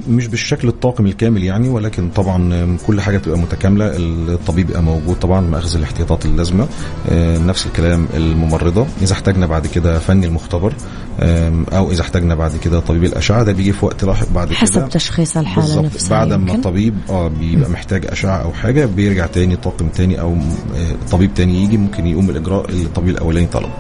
مش 0.09 0.27
بالشكل 0.27 0.69
الطاقم 0.69 1.07
الكامل 1.07 1.45
يعني 1.45 1.69
ولكن 1.69 2.09
طبعا 2.09 2.77
كل 2.87 3.01
حاجة 3.01 3.19
تبقى 3.19 3.39
متكاملة. 3.39 3.93
الطبيب 3.97 4.71
يبقى 4.71 4.83
موجود 4.83 5.17
طبعا 5.17 5.41
مع 5.41 5.59
أخذ 5.59 5.77
الاحتياطات 5.77 6.27
اللازمة. 6.27 6.69
نفس 7.47 7.67
الكلام 7.67 8.07
الممرضة. 8.15 8.87
إذا 9.03 9.13
احتاجنا 9.13 9.47
بعد 9.47 9.67
كده 9.67 9.99
فني 9.99 10.27
المختبر. 10.27 10.73
أو 11.73 11.91
إذا 11.91 12.01
احتاجنا 12.03 12.35
بعد 12.35 12.57
كده 12.57 12.81
طبيب 12.81 13.05
الأشعة. 13.05 13.43
ده 13.43 13.53
بيجي 13.53 13.73
في 13.73 13.85
وقت 13.85 14.05
لاحق 14.05 14.29
بعد 14.33 14.47
كده. 14.49 14.57
حسب 14.57 14.89
تشخيص 14.89 15.37
الحالة. 15.37 15.83
نفسها 15.83 16.11
بعد 16.11 16.33
ما. 16.33 16.55
الطبيب 16.55 16.95
آه 17.11 17.29
بيبقى 17.29 17.71
محتاج 17.71 18.07
أشعة 18.07 18.37
أو 18.37 18.53
حاجة 18.53 18.87
بيرجع 18.87 19.27
تاني 19.27 19.57
طاقم 19.57 19.89
تاني 19.89 20.21
أو 20.21 20.33
آه، 20.33 21.11
طبيب 21.11 21.35
تاني 21.35 21.65
يجي 21.65 21.77
ممكن 21.77 22.07
يقوم 22.07 22.27
بالإجراء 22.27 22.71
اللي 22.71 22.83
الطبيب 22.85 23.11
الأولاني 23.15 23.47
طلبه. 23.47 23.73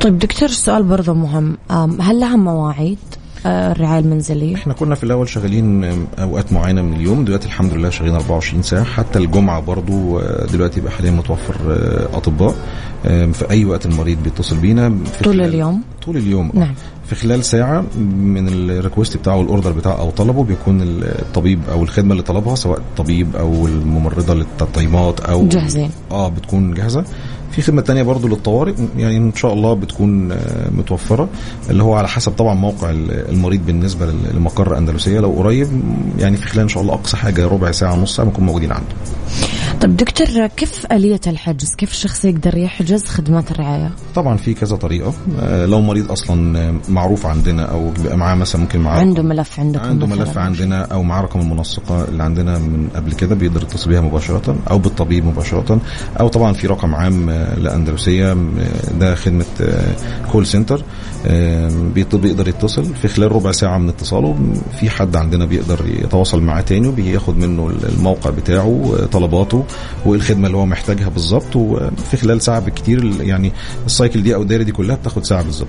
طيب 0.00 0.18
دكتور 0.18 0.48
السؤال 0.48 0.82
برضه 0.82 1.12
مهم. 1.14 1.56
هل 2.00 2.20
لها 2.20 2.36
مواعيد؟ 2.36 2.98
آه، 3.46 3.72
الرعاية 3.72 4.00
المنزلية؟ 4.00 4.54
إحنا 4.54 4.72
كنا 4.74 4.94
في 4.94 5.04
الأول 5.04 5.28
شغالين 5.28 5.84
أوقات 6.18 6.52
معينة 6.52 6.82
من 6.82 6.92
اليوم 6.96 7.24
دلوقتي 7.24 7.46
الحمد 7.46 7.72
لله 7.74 7.90
شغالين 7.90 8.14
24 8.14 8.62
ساعة 8.62 8.84
حتى 8.84 9.18
الجمعة 9.18 9.60
برضو 9.60 10.18
آه، 10.18 10.46
دلوقتي 10.46 10.80
بقى 10.80 10.92
حاليا 10.92 11.10
متوفر 11.10 11.54
آه، 11.72 12.16
أطباء 12.16 12.54
آه، 13.06 13.26
في 13.26 13.50
أي 13.50 13.64
وقت 13.64 13.86
المريض 13.86 14.22
بيتصل 14.22 14.56
بينا 14.56 14.94
في 15.18 15.24
طول 15.24 15.40
اليوم؟ 15.40 15.82
طول 16.06 16.16
اليوم 16.16 16.50
آه. 16.54 16.58
نعم. 16.58 16.74
في 17.06 17.16
خلال 17.16 17.44
ساعة 17.44 17.84
من 17.98 18.48
ال 18.48 18.56
request 18.56 19.16
بتاعه 19.16 19.36
وال 19.36 19.46
order 19.46 19.72
بتاعه 19.72 19.98
أو 20.00 20.10
طلبه 20.10 20.44
بيكون 20.44 20.78
الطبيب 20.82 21.60
أو 21.72 21.82
الخدمة 21.82 22.12
اللي 22.12 22.22
طلبها 22.22 22.54
سواء 22.54 22.78
الطبيب 22.78 23.36
أو 23.36 23.66
الممرضة 23.66 24.34
للتطعيمات 24.34 25.20
أو 25.20 25.48
جاهزين. 25.48 25.90
آه 26.10 26.28
بتكون 26.28 26.74
جاهزة 26.74 27.04
في 27.50 27.62
خدمة 27.62 27.82
تانية 27.82 28.02
برضو 28.02 28.28
للطوارئ 28.28 28.74
يعني 28.96 29.16
إن 29.16 29.34
شاء 29.34 29.52
الله 29.52 29.74
بتكون 29.74 30.32
آه، 30.32 30.70
متوفرة 30.70 31.28
اللي 31.70 31.82
هو 31.82 31.94
على 31.94 32.08
حسب 32.08 32.32
طبعا 32.32 32.54
موقع 32.54 32.90
ال- 32.90 33.28
المريض 33.30 33.66
بالنسبة 33.66 34.06
لمقر 34.34 34.78
أندلسية 34.78 35.20
لو 35.20 35.30
قريب 35.32 35.68
يعني 36.18 36.36
في 36.36 36.46
خلال 36.46 36.62
إن 36.62 36.68
شاء 36.68 36.82
الله 36.82 36.94
أقصى 36.94 37.16
حاجة 37.16 37.46
ربع 37.48 37.70
ساعة 37.70 37.94
نص 37.96 38.16
ساعة 38.16 38.28
بنكون 38.28 38.44
موجودين 38.44 38.72
عنده 38.72 38.86
طيب 39.80 39.96
دكتور 39.96 40.46
كيف 40.46 40.86
آلية 40.92 41.20
الحجز؟ 41.26 41.74
كيف 41.74 41.90
الشخص 41.90 42.24
يقدر 42.24 42.56
يحجز 42.56 43.04
خدمات 43.04 43.50
الرعاية؟ 43.50 43.90
طبعا 44.14 44.36
في 44.36 44.54
كذا 44.54 44.76
طريقة 44.76 45.12
آه، 45.40 45.66
لو 45.66 45.80
مريض 45.80 46.12
أصلا 46.12 46.58
آه، 46.58 46.74
معروف 46.88 47.26
عندنا 47.26 47.62
أو 47.62 47.90
بيبقى 47.90 48.16
معاه 48.16 48.34
مثلا 48.34 48.60
ممكن 48.60 48.80
معاه 48.80 49.00
عنده 49.00 49.22
ملف 49.22 49.60
عندكم 49.60 49.84
عنده؟ 49.84 50.06
ملف 50.06 50.38
عندنا 50.38 50.82
أو 50.82 51.02
معاه 51.02 51.22
رقم 51.22 51.40
المنسقه 51.40 52.04
اللي 52.04 52.22
عندنا 52.22 52.58
من 52.58 52.88
قبل 52.96 53.12
كده 53.12 53.34
بيقدر 53.34 53.62
يتصل 53.62 53.90
بيها 53.90 54.00
مباشرة 54.00 54.56
أو 54.70 54.78
بالطبيب 54.78 55.26
مباشرة 55.26 55.80
أو 56.20 56.28
طبعا 56.28 56.52
في 56.52 56.66
رقم 56.66 56.94
عام 56.94 57.30
آه، 57.40 57.58
لاندلسيه 57.58 58.32
آه، 58.32 58.36
ده 59.00 59.14
خدمه 59.14 59.44
call 60.32 60.46
center 60.46 60.82
بيقدر 61.94 62.48
يتصل 62.48 62.94
في 62.94 63.08
خلال 63.08 63.32
ربع 63.32 63.52
ساعة 63.52 63.78
من 63.78 63.88
اتصاله. 63.88 64.36
في 64.80 64.90
حد 64.90 65.16
عندنا 65.16 65.44
بيقدر 65.44 65.84
يتواصل 66.04 66.40
معاه 66.42 66.60
تاني 66.60 66.88
وبياخد 66.88 67.36
منه 67.38 67.70
الموقع 67.88 68.30
بتاعه 68.30 68.94
آه، 69.00 69.06
طلباته 69.06 69.64
وايه 70.06 70.18
الخدمه 70.18 70.46
اللي 70.46 70.56
هو 70.58 70.66
محتاجها 70.66 71.08
بالظبط. 71.08 71.56
وفي 71.56 72.16
خلال 72.16 72.40
ساعة 72.42 72.60
بالكتير 72.60 73.12
يعني 73.20 73.52
ال 73.86 73.92
cycle 73.92 74.22
دي 74.22 74.34
أو 74.34 74.42
الدايرة 74.42 74.62
دي 74.62 74.72
كلها 74.72 74.96
بتاخد 74.96 75.24
ساعة 75.24 75.42
بالظبط. 75.42 75.68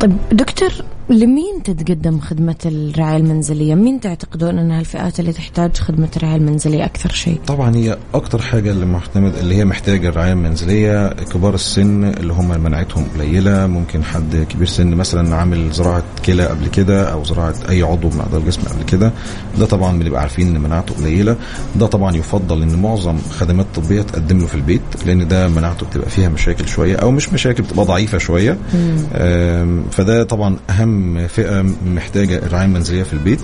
طيب 0.00 0.16
دكتور 0.32 0.70
لمين 1.10 1.62
تتقدم 1.64 2.20
خدمة 2.20 2.56
الرعاية 2.66 3.16
المنزلية؟ 3.16 3.74
مين 3.74 4.00
تعتقدون 4.00 4.58
أنها 4.58 4.80
الفئات 4.80 5.20
اللي 5.20 5.32
تحتاج 5.32 5.76
خدمة 5.76 6.08
الرعاية 6.16 6.36
المنزلية 6.36 6.84
أكثر 6.84 7.10
شيء؟ 7.12 7.40
طبعا 7.46 7.76
هي 7.76 7.98
أكتر 8.14 8.42
حاجة 8.42 8.70
اللي 8.70 8.86
معتمد 8.86 9.34
اللي 9.34 9.54
هي 9.56 9.64
محتاجة 9.64 10.08
الرعاية 10.08 10.32
المنزلية 10.32 11.08
كبار 11.08 11.54
السن 11.54 12.04
اللي 12.04 12.32
هم 12.32 12.60
مناعتهم 12.60 13.04
قليلة. 13.14 13.66
ممكن 13.66 14.04
حد 14.04 14.46
كبير 14.50 14.66
سن 14.66 14.86
مثلا 14.94 15.34
عامل 15.36 15.70
زراعة 15.72 16.02
كلى 16.26 16.46
قبل 16.46 16.68
كده 16.68 17.12
أو 17.12 17.24
زراعة 17.24 17.54
أي 17.68 17.82
عضو 17.82 18.08
من 18.08 18.20
أعضاء 18.20 18.40
الجسم 18.40 18.62
قبل 18.62 18.82
كده. 18.84 19.12
ده 19.58 19.66
طبعا 19.66 19.98
بنبقى 19.98 20.20
عارفين 20.20 20.56
إن 20.56 20.60
مناعته 20.62 20.94
قليلة. 20.94 21.36
ده 21.76 21.86
طبعا 21.86 22.16
يفضل 22.16 22.62
إن 22.62 22.82
معظم 22.82 23.18
خدمات 23.18 23.66
طبية 23.74 24.02
تقدم 24.02 24.38
له 24.38 24.46
في 24.46 24.54
البيت 24.54 24.82
لأن 25.06 25.28
ده 25.28 25.48
مناعته 25.48 25.86
بتبقى 25.86 26.10
فيها 26.10 26.28
مشاكل 26.28 26.68
شوية 26.68 26.96
أو 26.96 27.10
مش 27.10 27.32
مشاكل 27.32 27.62
بتبقى 27.62 27.84
ضعيفة 27.86 28.18
شوية. 28.18 28.58
آم، 29.14 29.84
فده 29.90 30.22
طبعا 30.24 30.56
أهم 30.98 31.26
فئة 31.26 31.64
محتاجة 31.86 32.36
الرعايه 32.38 32.64
المنزليه 32.66 33.02
في 33.02 33.12
البيت. 33.12 33.40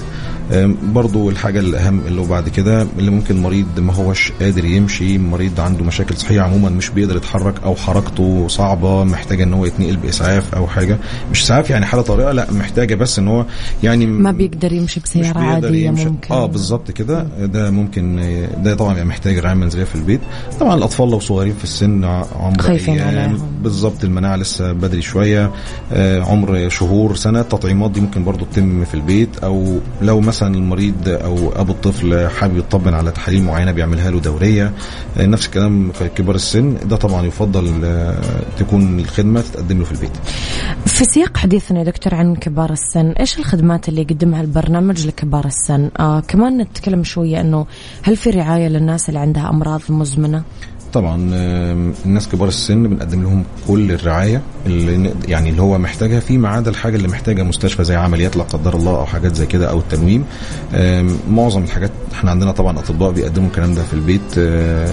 برضو 0.92 1.30
الحاجة 1.30 1.60
الأهم 1.60 2.00
اللي 2.06 2.20
هو 2.20 2.24
بعد 2.24 2.48
كده 2.48 2.86
اللي 2.98 3.10
ممكن 3.10 3.42
مريض 3.42 3.80
ما 3.80 3.94
هوش 3.94 4.32
قادر 4.40 4.64
يمشي 4.64 5.18
مريض 5.18 5.60
عنده 5.60 5.84
مشاكل 5.84 6.16
صحية 6.16 6.40
عموما 6.40 6.70
مش 6.70 6.88
بيقدر 6.88 7.16
يتحرك 7.16 7.54
أو 7.64 7.74
حركته 7.76 8.48
صعبة 8.48 9.04
محتاجة 9.04 9.42
إن 9.42 9.54
هو 9.54 9.64
يتنقل 9.66 9.96
بإسعاف 9.96 10.54
أو 10.54 10.66
حاجة. 10.66 10.98
مش 11.30 11.42
إسعاف 11.42 11.70
يعني 11.70 11.86
حالة 11.86 12.02
طارئة 12.02 12.32
لا 12.32 12.52
محتاجة 12.52 12.94
بس 12.94 13.18
إن 13.18 13.28
هو 13.28 13.44
يعني 13.82 14.06
ما 14.06 14.32
بيقدر 14.32 14.72
يمشي 14.72 15.00
بيقدر 15.14 15.38
عادية 15.38 15.86
يمشي. 15.86 16.04
ممكن. 16.04 16.34
آه 16.34 16.46
بالظبط 16.46 16.90
كده. 16.90 17.22
ده 17.38 17.70
ممكن 17.70 18.20
ده 18.64 18.74
طبعا 18.74 18.92
بيبقى 18.92 19.06
محتاج 19.06 19.38
رعايه 19.38 19.56
منزلية 19.56 19.84
في 19.84 19.94
البيت. 19.94 20.20
طبعا 20.60 20.74
الأطفال 20.74 21.10
لو 21.10 21.20
صغيرين 21.20 21.54
في 21.54 21.64
السن 21.64 22.04
عمر 22.04 22.58
خايفين 22.58 23.00
عليهم. 23.00 23.38
بالظبط 23.62 24.04
المناعة 24.04 24.36
لسه 24.36 24.72
بدري 24.72 25.02
شوية. 25.02 25.50
آه 25.92 26.20
عمر 26.20 26.68
شهور 26.68 27.16
سنة. 27.16 27.43
التطعيمات 27.44 27.90
دي 27.90 28.00
ممكن 28.00 28.24
برضو 28.24 28.44
تتم 28.44 28.84
في 28.84 28.94
البيت 28.94 29.38
أو 29.38 29.78
لو 30.02 30.20
مثلا 30.20 30.54
المريض 30.54 30.94
أو 31.08 31.52
أبو 31.56 31.72
الطفل 31.72 32.28
حابب 32.28 32.56
يطمن 32.56 32.94
على 32.94 33.10
تحاليل 33.10 33.42
معينة 33.44 33.72
بيعملها 33.72 34.10
له 34.10 34.20
دورية 34.20 34.72
آه 35.16 35.26
نفس 35.26 35.46
الكلام 35.46 35.92
في 35.92 36.08
كبار 36.08 36.34
السن 36.34 36.76
ده 36.88 36.96
طبعا 36.96 37.26
يفضل 37.26 37.84
آه 37.84 38.14
تكون 38.58 38.98
الخدمة 39.00 39.40
تتقدم 39.40 39.78
له 39.78 39.84
في 39.84 39.92
البيت. 39.92 40.10
في 40.86 41.04
سياق 41.04 41.36
حديثنا 41.36 41.78
يا 41.78 41.84
دكتور 41.84 42.14
عن 42.14 42.36
كبار 42.36 42.72
السن 42.72 43.10
إيش 43.10 43.38
الخدمات 43.38 43.88
اللي 43.88 44.00
يقدمها 44.00 44.40
البرنامج 44.40 45.06
لكبار 45.06 45.44
السن؟ 45.44 45.90
آه 46.00 46.20
كمان 46.20 46.58
نتكلم 46.58 47.04
شوية 47.04 47.40
إنه 47.40 47.66
هل 48.02 48.16
في 48.16 48.30
رعاية 48.30 48.68
للناس 48.68 49.08
اللي 49.08 49.20
عندها 49.20 49.50
أمراض 49.50 49.80
مزمنة؟ 49.88 50.42
طبعا 50.94 51.30
الناس 52.06 52.28
كبار 52.28 52.48
السن 52.48 52.82
بنقدم 52.82 53.22
لهم 53.22 53.44
كل 53.68 53.92
الرعاية 53.92 54.42
اللي 54.66 55.14
يعني 55.28 55.50
اللي 55.50 55.62
هو 55.62 55.78
محتاجها 55.78 56.20
في 56.20 56.38
ما 56.38 56.48
عدا 56.48 56.70
الحاجة 56.70 56.96
اللي 56.96 57.08
محتاجة 57.08 57.42
مستشفى 57.42 57.84
زي 57.84 57.96
عمليات 57.96 58.36
لا 58.36 58.42
قدر 58.42 58.76
الله 58.76 58.98
أو 58.98 59.06
حاجات 59.06 59.34
زي 59.34 59.46
كده 59.46 59.70
أو 59.70 59.78
التنويم 59.78 60.24
معظم 61.30 61.62
الحاجات 61.62 61.90
إحنا 62.12 62.30
عندنا 62.30 62.52
طبعا 62.52 62.78
أطباء 62.78 63.10
بيقدموا 63.12 63.46
الكلام 63.48 63.74
ده 63.74 63.82
في 63.82 63.92
البيت. 63.94 64.20
آه، 64.38 64.90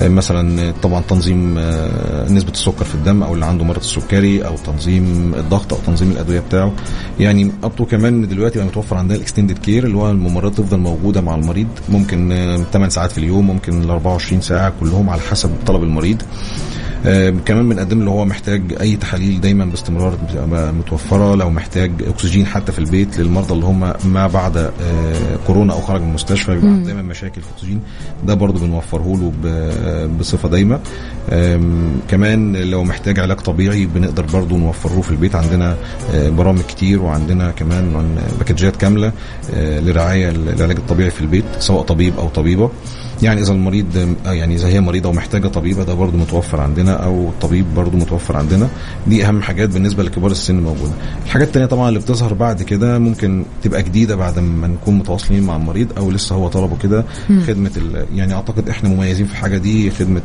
آه، 0.00 0.08
مثلا 0.08 0.72
طبعا 0.82 1.02
تنظيم 1.08 1.58
آه، 1.58 2.28
نسبة 2.32 2.50
السكر 2.52 2.84
في 2.84 2.94
الدم 2.94 3.22
أو 3.22 3.34
اللي 3.34 3.44
عنده 3.46 3.64
مرض 3.64 3.78
السكري 3.78 4.46
أو 4.46 4.56
تنظيم 4.56 5.34
الضغط 5.34 5.72
أو 5.72 5.78
تنظيم 5.86 6.10
الأدوية 6.10 6.40
بتاعه. 6.40 6.72
يعني 7.20 7.50
up 7.62 7.73
to 7.73 7.84
كمان 7.84 8.28
دلوقتي 8.28 8.58
بقى 8.58 8.68
متوفر 8.68 8.96
عندنا 8.96 9.16
ال 9.16 9.21
extended 9.21 9.58
care 9.58 9.84
اللي 9.84 9.96
هو 9.96 10.10
الممرضه 10.10 10.54
تفضل 10.54 10.78
موجودة 10.78 11.20
مع 11.20 11.34
المريض. 11.34 11.68
ممكن 11.88 12.32
آه، 12.32 12.56
8 12.72 12.88
ساعات 12.88 13.12
في 13.12 13.18
اليوم 13.18 13.46
ممكن 13.46 13.82
ال 13.82 13.90
24 13.90 14.40
ساعة 14.40 14.72
كلهم 14.80 15.10
على 15.10 15.20
حسب 15.20 15.39
طلب 15.66 15.82
المريض. 15.82 16.22
آه، 17.06 17.34
كمان 17.44 17.68
بنقدم 17.68 18.04
له 18.04 18.10
هو 18.10 18.24
محتاج 18.24 18.62
أي 18.80 18.96
تحاليل 18.96 19.40
دايما 19.40 19.64
باستمرار 19.64 20.14
بتبقى 20.14 20.72
متوفرة 20.72 21.34
لو 21.34 21.50
محتاج 21.50 21.92
أكسجين 22.06 22.46
حتى 22.46 22.72
في 22.72 22.78
البيت 22.78 23.18
للمرضى 23.18 23.54
اللي 23.54 23.64
هم 23.64 23.92
ما 24.04 24.26
بعد 24.26 24.56
آه، 24.56 24.70
كورونا 25.46 25.72
أو 25.72 25.80
خرج 25.80 26.00
من 26.00 26.08
المستشفى 26.08 26.54
بيبقى 26.54 26.82
دايما 26.84 27.02
مشاكل 27.02 27.40
في 27.40 27.46
الأكسجين. 27.48 27.80
ده 28.26 28.34
برضه 28.34 28.60
بنوفره 28.60 29.16
له 29.16 30.06
بصفة 30.18 30.48
دايمة. 30.48 30.80
كمان 32.08 32.56
لو 32.56 32.84
محتاج 32.84 33.18
علاج 33.18 33.36
طبيعي 33.36 33.86
بنقدر 33.86 34.26
برضه 34.32 34.56
نوفره 34.56 35.00
في 35.00 35.10
البيت. 35.10 35.34
عندنا 35.34 35.76
آه، 36.14 36.30
برامج 36.30 36.60
كتير 36.60 37.02
وعندنا 37.02 37.50
كمان 37.50 38.16
باكجات 38.38 38.76
كاملة 38.76 39.12
آه، 39.54 39.80
لرعاية 39.80 40.28
العلاج 40.28 40.76
الطبيعي 40.76 41.10
في 41.10 41.20
البيت 41.20 41.44
سواء 41.58 41.82
طبيب 41.82 42.18
أو 42.18 42.28
طبيبة. 42.28 42.70
يعني 43.22 43.40
إذا 43.40 43.52
المريض 43.52 44.16
آه، 44.26 44.32
يعني 44.32 44.54
إذا 44.54 44.68
هي 44.68 44.80
مريضة 44.80 45.08
ومحتاجة 45.08 45.48
طبيبه 45.48 45.84
ده 45.84 45.94
برضو 45.94 46.16
متوفر 46.16 46.60
عندنا 46.60 46.92
أو 47.04 47.28
الطبيب 47.28 47.74
برضو 47.74 47.96
متوفر 47.96 48.36
عندنا. 48.36 48.68
دي 49.06 49.26
أهم 49.26 49.42
حاجات 49.42 49.68
بالنسبة 49.68 50.02
لكبار 50.02 50.30
السن 50.30 50.60
موجودة. 50.60 50.92
الحاجات 51.24 51.48
التانية 51.48 51.66
طبعا 51.66 51.88
اللي 51.88 52.00
بتظهر 52.00 52.34
بعد 52.34 52.62
كده 52.62 52.98
ممكن 52.98 53.44
تبقى 53.62 53.82
جديدة 53.82 54.16
بعد 54.16 54.38
ما 54.38 54.66
نكون 54.66 54.94
متواصلين 54.98 55.42
مع 55.42 55.56
المريض 55.56 55.88
أو 55.98 56.10
لسه 56.10 56.34
هو 56.34 56.48
طلبه 56.48 56.76
كده. 56.82 57.04
خدمة 57.46 57.70
يعني 58.14 58.34
أعتقد 58.34 58.68
إحنا 58.68 58.88
مميزين 58.88 59.26
في 59.26 59.32
الحاجة 59.32 59.58
دي 59.58 59.90
خدمة 59.90 60.22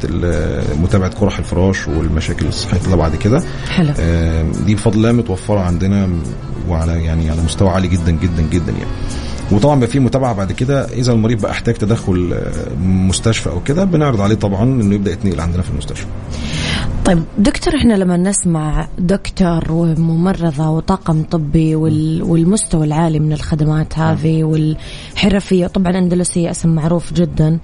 متابعة 0.81 1.10
قرح 1.10 1.38
الفراش 1.39 1.88
والمشاكل 1.88 2.45
الصحية 2.47 2.79
اللي 2.86 2.97
بعد 2.97 3.15
كده. 3.15 3.43
حلو. 3.69 3.93
آه، 3.99 4.45
دي 4.65 4.75
بفضل 4.75 4.97
الله 4.97 5.12
متوفرة 5.12 5.60
عندنا 5.60 6.10
وعلى 6.69 7.03
يعني 7.03 7.29
على 7.29 7.41
مستوى 7.41 7.69
عالي 7.69 7.88
جدا 7.88 8.12
جدا 8.12 8.43
جدا 8.51 8.71
يعني. 8.71 8.91
وطبعا 9.51 9.79
بقى 9.79 9.88
في 9.89 9.99
متابعة 9.99 10.34
بعد 10.34 10.51
كده. 10.51 10.86
إذا 10.86 11.13
المريض 11.13 11.41
بقى 11.41 11.51
احتاج 11.51 11.75
تدخل 11.75 12.34
آه، 12.34 12.75
مستشفى 12.84 13.49
أو 13.49 13.63
كده 13.63 13.84
بنعرض 13.84 14.21
عليه 14.21 14.36
طبعا 14.36 14.63
إنه 14.63 14.95
يبدأ 14.95 15.12
يتنقل 15.12 15.39
عندنا 15.39 15.62
في 15.62 15.69
المستشفى. 15.69 16.05
طيب 17.05 17.23
دكتور 17.38 17.75
إحنا 17.75 17.93
لما 17.93 18.17
نسمع 18.17 18.88
دكتور 18.99 19.71
وممرضة 19.71 20.69
وطاقم 20.69 21.23
طبي 21.23 21.75
وال 21.75 22.23
والمستوى 22.23 22.86
العالي 22.86 23.19
من 23.19 23.34
الخدمات 23.34 23.99
هذه 23.99 24.43
والحرفية 24.43 25.67
طبعا 25.67 25.97
أندلسية 25.97 26.51
اسم 26.51 26.69
معروف 26.69 27.13
جدا. 27.13 27.60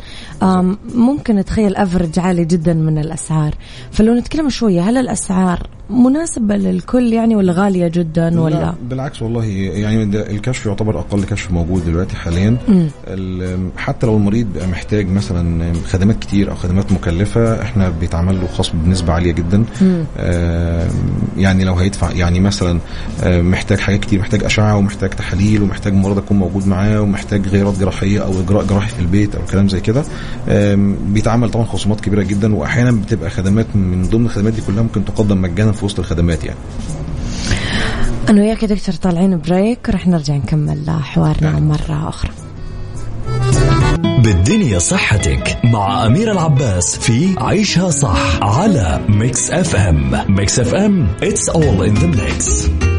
ممكن 0.95 1.35
نتخيل 1.35 1.75
أفرج 1.75 2.19
عالي 2.19 2.45
جدا 2.45 2.73
من 2.73 2.97
الأسعار. 2.97 3.55
فلو 3.91 4.13
نتكلم 4.13 4.49
شوية 4.49 4.81
هل 4.81 4.97
الأسعار 4.97 5.67
مناسبة 5.91 6.55
للكل 6.55 7.13
يعني 7.13 7.35
ولا 7.35 7.53
غالية 7.53 7.87
جدا 7.87 8.41
ولا؟ 8.41 8.55
لا 8.55 8.73
بالعكس 8.89 9.21
والله 9.21 9.45
يعني 9.45 10.03
الكشف 10.03 10.65
يعتبر 10.65 10.99
أقل 10.99 11.23
كشف 11.23 11.51
موجود 11.51 11.85
دلوقتي 11.85 12.15
حاليا. 12.15 12.57
حتى 13.77 14.05
لو 14.07 14.17
المريض 14.17 14.47
بقى 14.55 14.67
محتاج 14.67 15.07
مثلا 15.09 15.73
خدمات 15.87 16.19
كتير 16.19 16.51
أو 16.51 16.55
خدمات 16.55 16.91
مكلفة 16.91 17.61
إحنا 17.61 17.89
بيتعمل 17.89 18.41
له 18.41 18.47
خصم 18.47 18.77
بنسبة 18.85 19.13
عالية 19.13 19.31
جدا. 19.31 19.63
آم، 20.19 20.87
يعني 21.37 21.63
لو 21.63 21.73
هيدفع 21.75 22.11
يعني 22.11 22.39
مثلا 22.39 22.79
آم، 23.23 23.51
محتاج 23.51 23.79
حاجات 23.79 23.99
كتير 23.99 24.19
محتاج 24.19 24.43
أشعة 24.43 24.77
ومحتاج 24.77 25.09
تحاليل 25.09 25.61
ومحتاج 25.63 25.93
مرضى 25.93 26.19
يكون 26.19 26.37
موجود 26.37 26.67
معاه 26.67 27.01
ومحتاج 27.01 27.47
غيارات 27.47 27.79
جراحية 27.79 28.19
أو 28.23 28.39
إجراء 28.39 28.65
جراحي 28.65 28.89
في 28.89 28.99
البيت 28.99 29.35
أو 29.35 29.41
كلام 29.51 29.69
زي 29.69 29.79
كده. 29.79 30.03
آم، 30.49 30.95
بيتعمل 31.13 31.49
طبعا 31.51 31.65
خصومات 31.65 32.01
كبيرة 32.01 32.23
جدا 32.23 32.55
واحيانا 32.55 32.91
بتبقى 32.91 33.29
خدمات 33.29 33.65
من 33.75 34.03
ضمن 34.11 34.25
الخدمات 34.25 34.53
دي 34.53 34.61
كلها 34.67 34.83
ممكن 34.83 35.05
تقدم 35.05 35.41
مجانا 35.41 35.71
في 35.81 35.85
وسط 35.85 35.99
الخدمات 35.99 36.43
يعني. 36.43 36.59
أنا 38.29 38.41
وياك 38.41 38.63
يا 38.63 38.67
دكتور 38.67 38.95
طالعين 38.95 39.39
break 39.39 39.89
رح 39.89 40.07
نرجع 40.07 40.35
نكمل 40.35 40.99
حوارنا 41.01 41.59
مرة 41.59 42.09
أخرى. 42.09 42.31
بالدنيا 44.19 44.79
صحتك 44.79 45.57
مع 45.63 46.05
أمير 46.05 46.31
العباس 46.31 46.97
في 46.97 47.35
عيشها 47.37 47.89
صح 47.89 48.39
على 48.41 49.01
Mix 49.09 49.51
FM 49.51 50.11
Mix 50.35 50.59
FM 50.59 51.07
it's 51.21 51.49
all 51.53 51.81
in 51.87 51.95
the 51.95 52.17
mix. 52.17 52.90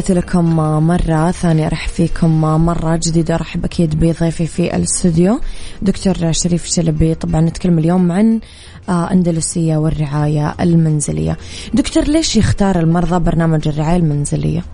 تحياتي 0.00 0.20
لكم 0.20 0.56
مرة 0.86 1.30
ثانية 1.30 1.66
أرحب 1.66 1.88
فيكم 1.88 2.40
مرة 2.40 3.00
جديدة. 3.06 3.34
أرحب 3.34 3.64
أكيد 3.64 3.94
بضيفي 3.94 4.46
في 4.46 4.76
الاستوديو 4.76 5.40
دكتور 5.82 6.32
شريف 6.32 6.66
شلبي. 6.66 7.14
طبعا 7.14 7.40
نتكلم 7.40 7.78
اليوم 7.78 8.12
عن 8.12 8.40
آه، 8.88 9.12
أندلسية 9.12 9.76
والرعاية 9.76 10.54
المنزلية. 10.60 11.36
دكتور 11.74 12.04
ليش 12.04 12.36
يختار 12.36 12.80
المرضى 12.80 13.24
برنامج 13.24 13.68
الرعاية 13.68 13.96
المنزلية؟ 13.96 14.64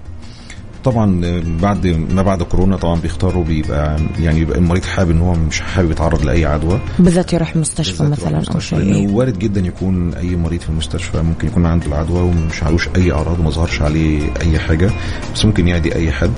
طبعا 0.86 1.20
بعد 1.62 1.86
ما 1.86 2.22
بعد 2.22 2.42
كورونا 2.42 2.76
طبعا 2.76 3.00
بيختاروا 3.00 3.44
بيبقى 3.44 3.96
يعني 4.18 4.38
بيبقى 4.38 4.58
المريض 4.58 4.84
حابب 4.84 5.10
إن 5.10 5.20
هو 5.20 5.34
مش 5.34 5.60
حابب 5.60 5.90
يتعرض 5.90 6.24
لأي 6.24 6.44
عدوى. 6.44 6.80
بالذات 6.98 7.32
يروح 7.32 7.56
مستشفى 7.56 8.02
مثلا 8.02 8.30
المستشفى، 8.30 8.60
شيء. 8.60 9.10
وارد 9.10 9.38
جدا 9.38 9.60
يكون 9.60 10.14
أي 10.14 10.36
مريض 10.36 10.60
في 10.60 10.68
المستشفى 10.68 11.22
ممكن 11.22 11.46
يكون 11.48 11.66
عنده 11.66 11.86
العدوى 11.86 12.20
ومش 12.20 12.62
علوش 12.62 12.88
أي 12.96 13.12
أعراض 13.12 13.40
وما 13.40 13.50
ظهرش 13.50 13.82
عليه 13.82 14.20
أي 14.40 14.58
حاجة 14.58 14.90
بس 15.34 15.44
ممكن 15.44 15.68
يعدي 15.68 15.94
أي 15.94 16.12
حد. 16.12 16.30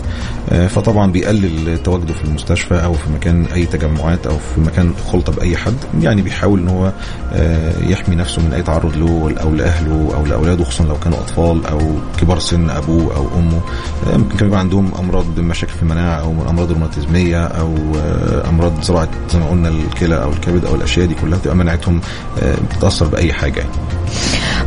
آه، 0.51 0.67
فطبعا 0.67 1.13
بيقلل 1.13 1.83
تواجده 1.83 2.15
في 2.15 2.25
المستشفى 2.25 2.75
أو 2.75 2.93
في 2.93 3.11
مكان 3.13 3.45
أي 3.45 3.67
تجمعات 3.67 4.27
أو 4.27 4.37
في 4.39 4.61
مكان 4.61 4.93
خلطة 5.13 5.33
بأي 5.33 5.57
حد. 5.57 5.75
يعني 6.01 6.23
بيحاول 6.23 6.61
إن 6.61 6.69
هو 6.69 6.93
آه، 7.33 7.73
يحمي 7.89 8.17
نفسه 8.17 8.43
من 8.43 8.53
أي 8.53 8.63
تعرض 8.63 8.97
له 8.97 9.35
أو 9.43 9.55
لأهله 9.55 10.15
أو 10.15 10.27
لأولاده 10.27 10.65
خصوصا 10.65 10.85
لو 10.85 10.97
كانوا 10.99 11.19
أطفال 11.19 11.67
أو 11.67 11.81
كبار 12.21 12.39
سن 12.39 12.71
أبوه 12.71 13.17
أو 13.17 13.27
أمه. 13.39 13.61
آه، 14.07 14.17
كان 14.39 14.49
يبقى 14.49 14.61
عندهم 14.61 14.95
أمراض 14.99 15.41
مشاكل 15.41 15.73
في 15.73 15.83
المناعة 15.83 16.21
أو 16.21 16.51
أمراض 16.51 16.73
روماتيزمية 16.73 17.45
أو 17.47 17.75
آه، 17.97 18.49
أمراض 18.49 18.83
زراعه 18.83 19.09
زي 19.33 19.39
ما 19.39 19.49
قلنا 19.51 19.69
الكلى 19.69 20.23
أو 20.23 20.31
الكبد 20.31 20.65
أو 20.65 20.75
الأشياء 20.75 21.07
دي 21.07 21.15
كلها 21.15 21.39
بتبقى 21.39 21.57
مناعتهم 21.57 22.01
آه، 22.43 22.55
بتتأثر 22.71 23.07
بأي 23.07 23.33
حاجة 23.33 23.61
يعني. 23.61 23.73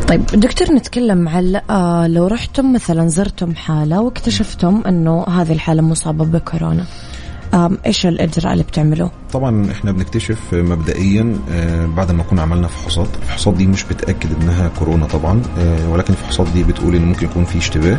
طيب 0.08 0.26
دكتور 0.26 0.72
نتكلم 0.72 1.28
عن 1.28 1.60
آه، 1.70 2.06
لو 2.06 2.26
رحتم 2.26 2.72
مثلا 2.72 3.08
زرتم 3.08 3.54
حالة 3.54 4.00
واكتشفتم 4.00 4.82
أنه 4.86 5.24
هذه 5.28 5.52
الحالة 5.52 5.82
مصابة 5.82 6.24
بكورونا 6.24 6.84
آم، 7.54 7.78
إيش 7.86 8.06
الإجراء 8.06 8.52
اللي 8.52 8.64
بتعملوه؟ 8.64 9.10
طبعا 9.32 9.70
إحنا 9.70 9.92
بنكتشف 9.92 10.38
مبدئيا 10.52 11.36
آه، 11.52 11.86
بعد 11.86 12.12
ما 12.12 12.22
كنا 12.22 12.42
عملنا 12.42 12.68
فحوصات. 12.68 13.08
الفحوصات 13.22 13.54
دي 13.54 13.66
مش 13.66 13.84
بتأكد 13.84 14.28
إنها 14.42 14.68
كورونا 14.78 15.06
طبعا 15.06 15.42
آه، 15.58 15.88
ولكن 15.88 16.12
الفحوصات 16.12 16.48
دي 16.48 16.64
بتقول 16.64 16.94
إن 16.94 17.04
ممكن 17.04 17.26
يكون 17.26 17.44
في 17.44 17.58
اشتباه. 17.58 17.98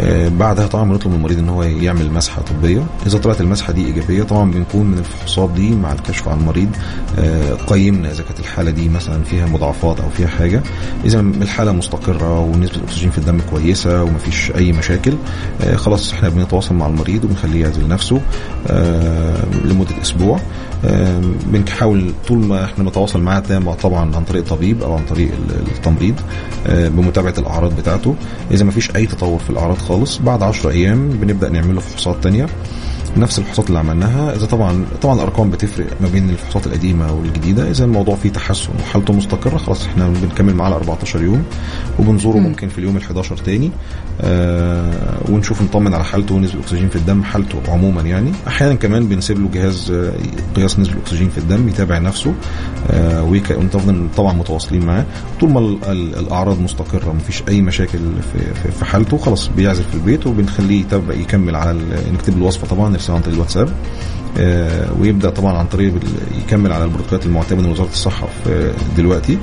آه، 0.00 0.28
بعدها 0.28 0.66
طبعا 0.66 0.84
بنطلب 0.88 1.08
من 1.12 1.16
المريض 1.18 1.38
إن 1.38 1.48
هو 1.48 1.62
يعمل 1.62 2.10
مسحة 2.12 2.42
طبية. 2.42 2.82
إذا 3.06 3.18
طلعت 3.18 3.40
المسحة 3.40 3.72
دي 3.72 3.86
إيجابية 3.86 4.22
طبعا 4.22 4.50
بنكون 4.50 4.86
من 4.86 4.98
الفحوصات 4.98 5.50
دي 5.50 5.74
مع 5.74 5.92
الكشف 5.92 6.28
على 6.28 6.40
المريض 6.40 6.68
قيمنا 7.66 8.10
إذا 8.10 8.22
كانت 8.22 8.40
الحالة 8.40 8.70
دي 8.70 8.88
مثلا 8.88 9.22
فيها 9.24 9.46
مضاعفات 9.46 10.00
أو 10.00 10.08
فيها 10.16 10.28
حاجة. 10.28 10.62
إذا 11.04 11.20
الحالة 11.20 11.72
مستقرة 11.72 12.40
ونسبة 12.40 12.76
الأكسجين 12.76 13.10
في 13.10 13.18
الدم 13.18 13.40
كويسة 13.50 14.02
ومفيش 14.02 14.50
أي 14.50 14.72
مشاكل 14.72 15.12
خلاص 15.74 16.12
إحنا 16.12 16.28
بنتواصل 16.28 16.74
مع 16.74 16.86
المريض 16.86 17.24
وبنخليه 17.24 17.62
يعزل 17.62 17.88
نفسه. 17.88 18.20
لمدة 19.64 20.02
أسبوع. 20.02 20.40
آه، 20.84 21.20
بنحاول 21.46 22.12
طول 22.28 22.38
ما 22.38 22.64
إحنا 22.64 22.84
نتواصل 22.84 23.20
معاه 23.20 23.40
طبعا 23.82 24.16
عن 24.16 24.24
طريق 24.24 24.44
طبيب 24.44 24.82
أو 24.82 24.94
عن 24.94 25.04
طريق 25.04 25.28
ال- 25.32 25.66
التمريض 25.76 26.14
آه، 26.66 26.88
بمتابعة 26.88 27.34
الأعراض 27.38 27.76
بتاعته. 27.76 28.14
إذا 28.50 28.64
ما 28.64 28.70
فيش 28.70 28.96
أي 28.96 29.06
تطور 29.06 29.38
في 29.38 29.50
الأعراض 29.50 29.78
خالص 29.78 30.18
بعد 30.18 30.42
10 30.42 30.70
أيام 30.70 31.08
بنبدأ 31.08 31.48
نعمل 31.48 31.74
له 31.74 31.80
فحوصات 31.80 32.16
تانية. 32.22 32.46
نفس 33.16 33.38
الفحوصات 33.38 33.66
اللي 33.68 33.78
عملناها. 33.78 34.36
إذا 34.36 34.46
طبعا 34.46 34.84
طبعا 35.02 35.14
الأرقام 35.14 35.50
بتفرق 35.50 35.86
ما 36.00 36.08
بين 36.08 36.30
الفحوصات 36.30 36.66
القديمة 36.66 37.12
والجديدة. 37.12 37.70
إذا 37.70 37.84
الموضوع 37.84 38.14
فيه 38.16 38.28
تحسن 38.28 38.70
وحالته 38.80 39.12
مستقرة 39.12 39.56
خلاص 39.56 39.86
إحنا 39.86 40.08
بنكمل 40.08 40.54
معاه 40.54 40.68
ال 40.68 40.74
14 40.74 41.22
يوم 41.22 41.42
وبنزوره 41.98 42.36
ممكن 42.38 42.68
في 42.68 42.78
اليوم 42.78 42.96
ال 42.96 43.02
11 43.02 43.36
تاني. 43.36 43.70
آه 44.20 45.20
ونشوف 45.28 45.62
نطمن 45.62 45.94
على 45.94 46.04
حالته 46.04 46.34
ونسبه 46.34 46.54
الأكسجين 46.58 46.88
في 46.88 46.96
الدم 46.96 47.22
حالته 47.22 47.58
عموما 47.68 48.02
يعني. 48.02 48.32
أحيانا 48.46 48.74
كمان 48.74 49.06
بنسيب 49.08 49.38
له 49.40 49.48
جهاز 49.54 49.90
آه، 49.90 50.12
قياس 50.56 50.78
نسبه 50.78 50.94
الأكسجين 50.94 51.28
في 51.28 51.38
الدم 51.38 51.68
يتابع 51.68 51.98
نفسه 51.98 52.34
آه 52.90 53.22
ويك- 53.22 53.58
ونفضل 53.58 54.06
طبعا 54.16 54.32
متواصلين 54.32 54.86
معاه. 54.86 55.04
طول 55.40 55.50
ما 55.50 55.60
ال- 55.60 55.78
ال- 55.84 56.18
الأعراض 56.18 56.60
مستقرة 56.60 57.12
مفيش 57.12 57.42
أي 57.48 57.60
مشاكل 57.60 57.98
في, 58.32 58.70
في, 58.72 58.84
حالته 58.84 59.16
خلاص 59.18 59.48
بيعزل 59.56 59.84
في 59.84 59.94
البيت 59.94 60.26
وبنخليه 60.26 60.84
يكمل 61.10 61.56
على 61.56 61.78
نكتب 62.12 62.32
له 62.32 62.38
الوصفه 62.42 62.66
طبعا 62.66 62.96
نرسلها 63.04 63.16
عن 63.16 63.22
طريق 63.22 63.34
الواتساب. 63.34 63.68
آه، 64.38 64.88
ويبدأ 65.00 65.30
طبعا 65.30 65.58
عن 65.58 65.66
طريق 65.66 65.92
يكمل 66.46 66.72
على 66.72 66.84
البروتوكولات 66.84 67.26
المعتمدة 67.26 67.62
من 67.62 67.70
وزارة 67.72 67.88
الصحة 67.88 68.28
في 68.44 68.72
دلوقتي. 68.96 69.38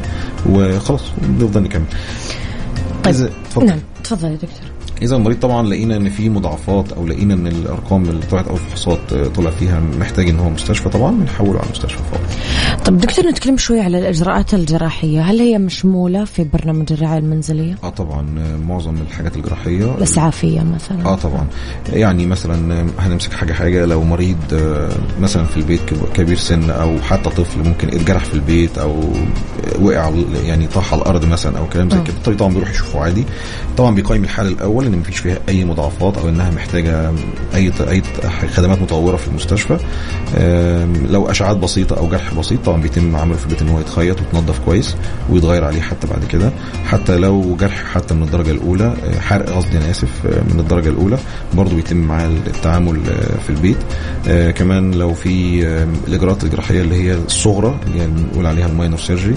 وخلاص 0.50 1.02
نفضل 1.40 1.64
نكمل. 1.64 1.86
طيب 3.04 3.16
إذا- 3.16 3.30
اتفضل. 3.48 3.66
نعم 3.66 3.80
تفضل 4.04 4.28
يا 4.28 4.34
دكتور. 4.36 4.72
اذا 5.02 5.16
المريض 5.16 5.40
طبعا 5.40 5.68
لقينا 5.68 5.96
إن 5.98 6.10
في 6.10 6.30
مضاعفات 6.30 6.92
أو 6.92 7.08
لقينا 7.08 7.34
إن 7.34 7.48
الأرقام 7.48 8.04
اللي 8.10 8.26
طلعت 8.32 8.48
أو 8.48 8.54
الفحوصات 8.54 9.00
آه، 9.14 9.28
طلع 9.28 9.50
فيها 9.52 9.80
محتاج 10.00 10.30
إن 10.30 10.40
هو 10.40 10.50
مستشفى 10.50 10.90
طبعا 10.90 11.12
بنحوله 11.12 11.60
على 11.60 11.68
مستشفى 11.72 12.00
فورا 12.12 12.22
طب 12.86 12.98
دكتور 12.98 13.28
نتكلم 13.28 13.58
شوي 13.58 13.80
على 13.80 14.00
الإجراءات 14.00 14.54
الجراحية. 14.54 15.22
هل 15.22 15.40
هي 15.40 15.58
مشمولة 15.58 16.26
في 16.26 16.44
برنامج 16.44 16.94
الرعاية 16.94 17.20
المنزلية؟ 17.20 17.76
آه 17.84 17.90
طبعا. 17.90 18.26
معظم 18.68 18.96
الحاجات 19.10 19.36
الجراحية 19.38 19.96
الإسعافية 19.98 20.62
مثلا. 20.62 21.06
آه 21.06 21.16
طبعا. 21.16 21.48
يعني 21.94 22.26
مثلا 22.26 22.88
هنمسك 23.00 23.34
حاجة 23.34 23.54
حاجة 23.54 23.86
لو 23.86 24.04
مريض 24.04 24.38
آه، 24.54 24.90
مثلا 25.22 25.44
في 25.46 25.58
البيت 25.58 25.80
كب- 25.88 26.14
كبير 26.14 26.38
سن 26.38 26.70
أو 26.70 27.00
حتى 27.02 27.30
طفل 27.30 27.60
ممكن 27.70 27.88
اتجرح 27.88 28.24
في 28.26 28.34
البيت 28.34 28.78
أو 28.78 29.00
وقع 29.82 30.12
يعني 30.46 30.68
طاح 30.68 30.94
على 30.94 31.02
الأرض 31.02 31.26
مثلا 31.26 31.58
أو 31.58 31.70
كلام 31.70 31.90
زي 31.90 31.98
آه. 31.98 32.04
كده. 32.04 32.14
الطبيب 32.14 32.40
طبعا 32.40 32.54
بيروح 32.54 32.70
يشوفه 32.70 33.00
عادي. 33.00 33.24
طبعا 33.78 33.96
بيقيم 33.96 34.24
الحالة 34.24 34.50
الأول 34.50 34.86
إن 34.86 34.98
مفيش 34.98 35.18
فيها 35.18 35.38
أي 35.50 35.66
مضاعفات 35.66 36.18
أو 36.18 36.30
إنها 36.30 36.52
محتاجة 36.52 37.12
أي 37.56 37.72
أي 37.90 38.02
خدمات 38.56 38.82
متطورة 38.82 39.16
في 39.18 39.28
المستشفى. 39.28 39.78
لو 41.10 41.30
اشعاعات 41.32 41.58
بسيطة 41.58 41.98
أو 41.98 42.08
جرح 42.10 42.34
بسيط 42.34 42.70
طبعا 42.72 42.82
بيتم 42.82 43.16
عمله 43.16 43.38
في 43.38 43.46
البيت 43.46 43.62
إن 43.62 43.70
هو 43.70 43.80
يتخيط 43.80 44.18
ويتنضف 44.20 44.60
كويس 44.60 44.96
ويتغير 45.30 45.64
عليه 45.66 45.82
حتى 45.82 46.08
بعد 46.08 46.26
كده. 46.26 46.52
حتى 46.86 47.18
لو 47.18 47.56
جرح 47.56 47.84
حتى 47.94 48.14
من 48.14 48.24
الدرجة 48.24 48.52
الأولى 48.52 48.84
آه، 49.06 49.20
حرق 49.20 49.50
قصدي 49.50 49.78
أنا 49.78 49.92
آسف 49.92 50.26
آه، 50.26 50.54
من 50.54 50.60
الدرجة 50.60 50.90
الأولى 50.90 51.18
برضه 51.54 51.76
بيتم 51.76 51.98
معاه 51.98 52.28
التعامل 52.28 53.00
آه، 53.10 53.38
في 53.40 53.50
البيت. 53.50 53.78
كمان 54.56 54.92
لو 54.92 55.14
في 55.14 55.64
الإجراءات 56.08 56.44
الجراحية 56.44 56.82
اللي 56.82 56.96
هي 56.96 57.14
الصغرى 57.14 57.80
اللي 57.88 58.02
هي 58.02 58.08
بنقول 58.08 58.46
عليها 58.46 58.68
ال 58.68 58.73
minor 58.73 59.00
surgery 59.00 59.36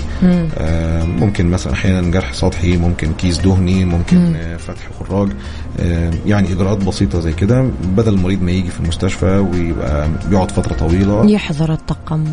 ممكن 1.20 1.46
مثلا 1.46 1.72
أحيانا 1.72 2.10
جرح 2.10 2.32
سطحي 2.32 2.76
ممكن 2.76 3.12
كيس 3.12 3.38
دهني 3.38 3.84
ممكن 3.84 4.34
فتح 4.58 4.88
خراج. 5.00 5.28
يعني 6.26 6.52
إجراءات 6.52 6.78
بسيطة 6.84 7.20
زي 7.20 7.32
كده. 7.32 7.70
بدل 7.96 8.14
المريض 8.14 8.42
ما 8.42 8.50
يجي 8.50 8.70
في 8.70 8.80
المستشفى 8.80 9.46
ويبقى 9.52 10.08
بيقعد 10.30 10.50
فترة 10.50 10.74
طويلة. 10.74 11.30
يحضر 11.30 11.72
الطقم 11.72 12.24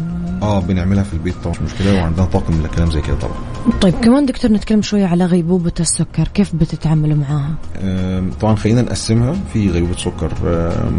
آه 0.42 0.60
بنعملها 0.92 1.04
في 1.04 1.14
البيت 1.14 1.36
طبعا 1.44 1.56
مش 1.56 1.74
مشكلة 1.74 2.02
وعندنا 2.02 2.26
طاقم 2.26 2.62
لكلام 2.64 2.92
زي 2.92 3.02
كده 3.02 3.16
طبعا. 3.16 3.34
طيب 3.82 3.94
كمان 3.94 4.26
دكتور 4.26 4.52
نتكلم 4.52 4.82
شوي 4.82 5.04
على 5.04 5.26
غيبوبة 5.26 5.72
السكر 5.80 6.28
كيف 6.34 6.56
بتتعاملوا 6.56 7.18
معاها؟ 7.18 7.56
طبعا 8.42 8.56
خلينا 8.56 8.82
نقسمها. 8.82 9.36
في 9.54 9.70
غيبوبة 9.70 9.98
سكر 9.98 10.32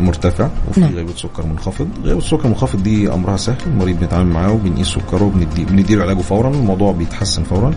مرتفع 0.00 0.48
وفي 0.68 0.80
نعم. 0.80 0.94
غيبوبة 0.94 1.16
سكر 1.16 1.46
منخفض. 1.46 1.88
غيبوبة 2.04 2.24
سكر 2.26 2.48
منخفض 2.48 2.82
دي 2.82 3.12
أمرها 3.12 3.36
سهل 3.36 3.56
المريض 3.66 4.00
بنتعامل 4.00 4.32
معاه 4.32 4.52
وبنقيس 4.52 4.86
سكره 4.86 5.22
وبندي 5.22 5.64
بنديله 5.64 6.02
علاجه 6.02 6.20
فورا 6.20 6.50
الموضوع 6.50 6.92
بيتحسن 6.92 7.42
فورا. 7.42 7.74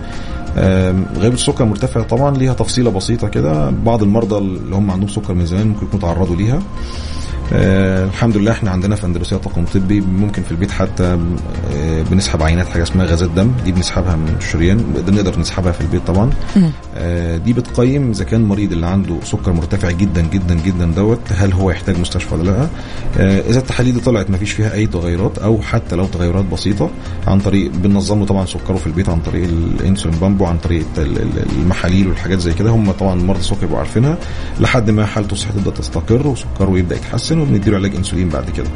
غيبوبة 1.15 1.27
السكر 1.27 1.65
مرتفع 1.65 2.01
طبعا 2.01 2.37
ليها 2.37 2.53
تفصيلة 2.53 2.91
بسيطة 2.91 3.27
كده. 3.27 3.69
بعض 3.69 4.03
المرضى 4.03 4.37
اللي 4.37 4.75
هم 4.75 4.91
عندهم 4.91 5.09
سكر 5.09 5.33
من 5.33 5.45
زمان 5.45 5.67
ممكن 5.67 5.85
يكونوا 5.85 6.01
تعرضوا 6.01 6.35
ليها. 6.35 6.59
آه 7.53 8.05
الحمد 8.05 8.37
لله 8.37 8.51
إحنا 8.51 8.71
عندنا 8.71 8.95
في 8.95 9.05
أندلسية 9.05 9.35
طاقم 9.35 9.65
طبي 9.65 10.01
ممكن 10.01 10.43
في 10.43 10.51
البيت 10.51 10.71
حتى 10.71 11.03
آه 11.75 12.01
بنسحب 12.11 12.43
عينات 12.43 12.67
حاجة 12.67 12.83
اسمها 12.83 13.05
غازات 13.05 13.29
دم 13.29 13.51
دي 13.65 13.71
بنسحبها 13.71 14.15
من 14.15 14.35
الشريان 14.37 14.77
نقدر 15.07 15.39
نسحبها 15.39 15.71
في 15.71 15.81
البيت 15.81 16.01
طبعا. 16.07 16.29
آه 16.95 17.37
دي 17.37 17.53
بتقيم 17.53 18.09
إذا 18.11 18.23
كان 18.23 18.41
المريض 18.41 18.71
اللي 18.71 18.85
عنده 18.87 19.15
سكر 19.23 19.53
مرتفع 19.53 19.91
جدا 19.91 20.21
جدا 20.21 20.55
جدا 20.65 20.85
دوت 20.85 21.19
هل 21.31 21.53
هو 21.53 21.71
يحتاج 21.71 21.99
مستشفى 21.99 22.35
ولا 22.35 22.43
لأ؟ 22.43 22.67
آه 23.17 23.39
إذا 23.49 23.59
التحاليل 23.59 23.93
دي 23.93 23.99
طلعت 23.99 24.29
ما 24.29 24.37
فيش 24.37 24.51
فيها 24.51 24.73
أي 24.73 24.87
تغيرات 24.87 25.37
أو 25.37 25.61
حتى 25.61 25.95
لو 25.95 26.05
تغيرات 26.05 26.45
بسيطة 26.45 26.89
عن 27.27 27.39
طريق 27.39 27.71
بننظم 27.71 28.19
له 28.19 28.25
طبعا 28.25 28.45
سكره 28.45 28.75
في 28.75 28.87
البيت 28.87 29.09
عن 29.09 29.19
طريق 29.19 29.43
الإنسولين 29.43 30.19
بامب 30.19 30.41
وعن 30.41 30.57
طريق 30.57 30.85
ال- 30.97 31.21
ال- 31.21 31.45
المحاليل 31.59 32.07
والحاجات 32.07 32.39
زي 32.39 32.53
كده. 32.53 32.69
هم 32.69 32.91
طبعا 32.91 33.15
مرضى 33.15 33.39
السكر 33.39 33.59
بيبقوا 33.61 33.77
عارفينها 33.79 34.17
لحد 34.59 34.89
ما 34.89 35.05
حالته 35.05 35.33
الصحية 35.33 35.51
تبدأ 35.53 35.71
تستقر 35.71 36.27
وسكره 36.27 36.77
يبدأ 36.79 36.95
يتحسن. 36.95 37.34
وبنديله 37.41 37.77
علاج 37.77 37.95
انسولين 37.95 38.29
بعد 38.29 38.49
كده 38.49 38.67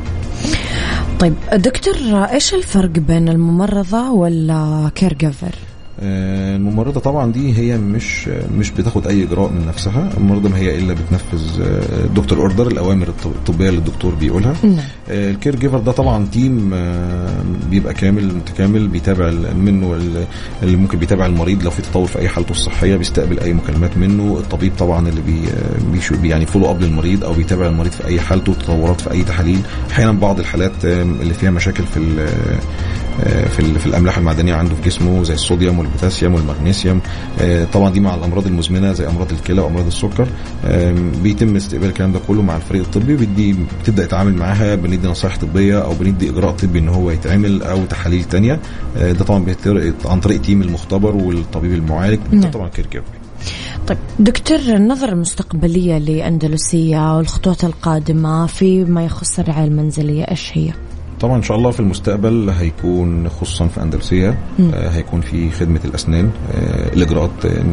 طيب 1.19 1.33
دكتور 1.53 1.93
إيش 2.33 2.53
الفرق 2.53 2.89
بين 2.89 3.29
الممرضة 3.29 4.11
ولا 4.11 4.91
care 4.95 5.13
giver؟ 5.13 5.55
آه، 6.01 6.55
الممرضة 6.55 6.99
طبعا 6.99 7.31
دي 7.31 7.57
هي 7.57 7.77
مش 7.77 8.27
مش 8.57 8.71
بتاخد 8.71 9.07
أي 9.07 9.23
إجراء 9.23 9.49
من 9.49 9.65
نفسها. 9.67 10.09
الممرضة 10.17 10.49
ما 10.49 10.57
هي 10.57 10.79
إلا 10.79 10.93
بتنفذ 10.93 11.61
آه، 11.61 12.05
doctor 12.15 12.39
order. 12.39 12.67
الأوامر 12.67 13.07
الط- 13.07 13.25
الطبية 13.25 13.69
اللي 13.69 13.79
الدكتور 13.79 14.15
بيقولها. 14.15 14.53
نعم. 14.63 14.75
آه، 15.09 15.31
ال 15.31 15.36
care 15.36 15.55
giver 15.55 15.77
ده 15.79 15.91
طبعا 15.91 16.25
team 16.31 16.71
آه، 16.73 17.43
بيبقى 17.71 17.93
كامل 17.93 18.35
متكامل 18.35 18.87
بيتابع 18.87 19.31
منه 19.55 19.93
ال- 19.93 20.25
اللي 20.63 20.77
ممكن 20.77 20.97
بيتابع 20.99 21.25
المريض. 21.25 21.63
لو 21.63 21.71
في 21.71 21.81
تطور 21.81 22.07
في 22.07 22.19
أي 22.19 22.29
حالته 22.29 22.51
الصحية 22.51 22.95
بيستقبل 22.95 23.39
أي 23.39 23.53
مكالمات 23.53 23.97
منه. 23.97 24.37
الطبيب 24.39 24.71
طبعا 24.79 25.09
اللي 25.09 25.21
بي 25.21 26.27
يعني 26.29 26.45
follow 26.45 26.71
up 26.71 26.81
للمريض 26.81 27.23
أو 27.23 27.33
بيتابع 27.33 27.67
المريض 27.67 27.91
في 27.91 28.05
أي 28.07 28.19
حالته 28.21 28.53
تطورات 28.53 29.01
في 29.01 29.11
أي 29.11 29.23
تحاليل. 29.23 29.59
أحيانا 29.91 30.11
بعض 30.11 30.39
الحالات 30.39 30.85
آه، 30.85 31.01
اللي 31.01 31.33
فيها 31.33 31.51
مشاكل 31.51 31.83
في 31.83 31.99
آه، 32.19 32.59
في 33.23 33.59
ال- 33.59 33.79
في 33.79 33.85
الأملاح 33.85 34.17
المعدنية 34.17 34.53
عنده 34.55 34.75
في 34.75 34.81
جسمه 34.89 35.23
زي 35.23 35.33
الصوديوم 35.33 35.79
والبوتاسيوم 35.79 36.33
والمغنيسيوم. 36.35 37.01
آه، 37.41 37.65
طبعا 37.73 37.89
دي 37.89 37.99
مع 37.99 38.15
الأمراض 38.15 38.47
المزمنة 38.47 38.93
زي 38.93 39.07
أمراض 39.07 39.31
الكلى 39.31 39.61
وأمراض 39.61 39.85
السكر. 39.87 40.27
آم، 40.65 41.11
بيتم 41.23 41.55
استقبال 41.55 41.87
الكلام 41.89 42.11
ده 42.11 42.19
كله 42.27 42.41
مع 42.41 42.55
الفريق 42.55 42.81
الطبي 42.81 43.15
بيدي 43.15 43.55
بتبدأ 43.83 44.03
يتعامل 44.03 44.33
معاها 44.35 44.75
بندي 44.75 45.07
نصائح 45.07 45.37
طبية 45.37 45.79
أو 45.83 45.93
بندي 45.93 46.29
إجراء 46.29 46.51
طبي 46.51 46.79
إن 46.79 46.89
هو 46.89 47.11
يتعمل 47.11 47.63
أو 47.63 47.85
تحاليل 47.85 48.23
تانية. 48.23 48.59
آه، 48.97 49.11
ده 49.11 49.25
طبعا 49.25 49.45
عن 50.05 50.19
طريق 50.19 50.41
team 50.41 50.61
المختبر 50.61 51.15
والطبيب 51.15 51.73
المعالج. 51.73 52.19
نعم. 52.31 52.51
طبعا 52.51 52.69
care 52.69 52.85
giver 52.85 53.03
طيب 53.87 53.97
دكتور 54.19 54.57
النظرة 54.59 55.11
المستقبلية 55.11 55.97
لأندلسية 55.97 57.17
والخطوات 57.17 57.63
القادمة 57.63 58.45
فيما 58.45 59.05
يخص 59.05 59.39
الرعاية 59.39 59.65
المنزلية 59.67 60.23
إيش 60.23 60.51
هي؟ 60.53 60.71
طبعا 61.19 61.37
إن 61.37 61.43
شاء 61.43 61.57
الله 61.57 61.71
في 61.71 61.79
المستقبل 61.79 62.49
هيكون 62.49 63.29
خصوصا 63.29 63.67
في 63.67 63.81
اندلسيه 63.81 64.37
آه، 64.73 64.89
هيكون 64.89 65.21
في 65.21 65.51
خدمة 65.51 65.79
الأسنان 65.85 66.29
آه، 66.53 66.93
الإجراءات 66.93 67.45
آه، 67.45 67.63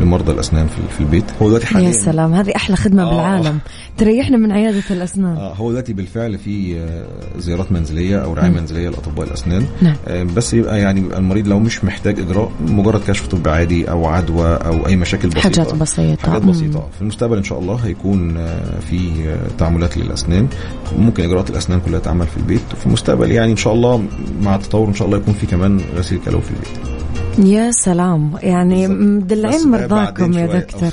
لمرضى 0.00 0.32
الأسنان 0.32 0.66
في 0.66 0.80
في 0.94 1.00
البيت. 1.00 1.24
هو 1.42 1.48
دلوقتي 1.48 1.66
حاليا 1.66 1.88
يا 1.88 1.92
سلام 1.92 2.34
هذه 2.34 2.52
أحلى 2.56 2.76
خدمة 2.76 3.02
آه. 3.02 3.10
بالعالم. 3.10 3.58
تريحنا 3.98 4.36
من 4.36 4.52
عيادة 4.52 4.82
الأسنان. 4.90 5.36
آه 5.36 5.54
هو 5.54 5.70
دلوقتي 5.70 5.92
بالفعل 5.92 6.38
في 6.38 6.86
زيارات 7.38 7.72
منزلية 7.72 8.18
أو 8.18 8.34
رعاية 8.34 8.50
منزلية 8.50 8.88
لأطباء 8.88 9.26
الأسنان. 9.26 9.66
نعم. 9.82 9.94
بس 10.34 10.54
يبقى 10.54 10.80
يعني 10.80 11.00
المريض 11.16 11.48
لو 11.48 11.58
مش 11.58 11.84
محتاج 11.84 12.20
إجراء 12.20 12.50
مجرد 12.66 13.00
كشف 13.08 13.26
طبي 13.26 13.50
عادي 13.50 13.90
أو 13.90 14.06
عدوى 14.06 14.56
أو 14.56 14.86
أي 14.86 14.96
مشاكل 14.96 15.28
بسيطة. 15.28 15.40
حاجات 15.42 15.74
بسيطة. 15.74 16.28
حاجات 16.28 16.44
مم. 16.44 16.50
بسيطة. 16.50 16.86
في 16.96 17.02
المستقبل 17.02 17.36
إن 17.36 17.44
شاء 17.44 17.58
الله 17.58 17.74
هيكون 17.74 18.46
في 18.90 19.10
تعاملات 19.58 19.96
للأسنان. 19.96 20.48
ممكن 20.98 21.24
إجراءات 21.24 21.50
الأسنان 21.50 21.80
كلها 21.80 21.98
تعمل 22.00 22.26
في 22.26 22.36
البيت 22.36 22.60
وفي 22.76 22.86
المستقبل. 22.86 23.32
يعني 23.32 23.52
إن 23.52 23.56
شاء 23.56 23.72
الله 23.72 24.04
مع 24.42 24.54
التطور 24.54 24.88
إن 24.88 24.94
شاء 24.94 25.06
الله 25.06 25.18
يكون 25.18 25.34
في 25.34 25.46
كمان 25.46 25.80
غسيل 25.96 26.18
كلوي 26.24 26.42
في 26.42 26.50
البيت. 26.50 26.96
يا 27.38 27.70
سلام. 27.70 28.32
يعني 28.42 28.88
مدلعين 28.88 29.68
مرضاكم 29.68 30.32
يا. 30.32 30.46
دكتور. 30.46 30.90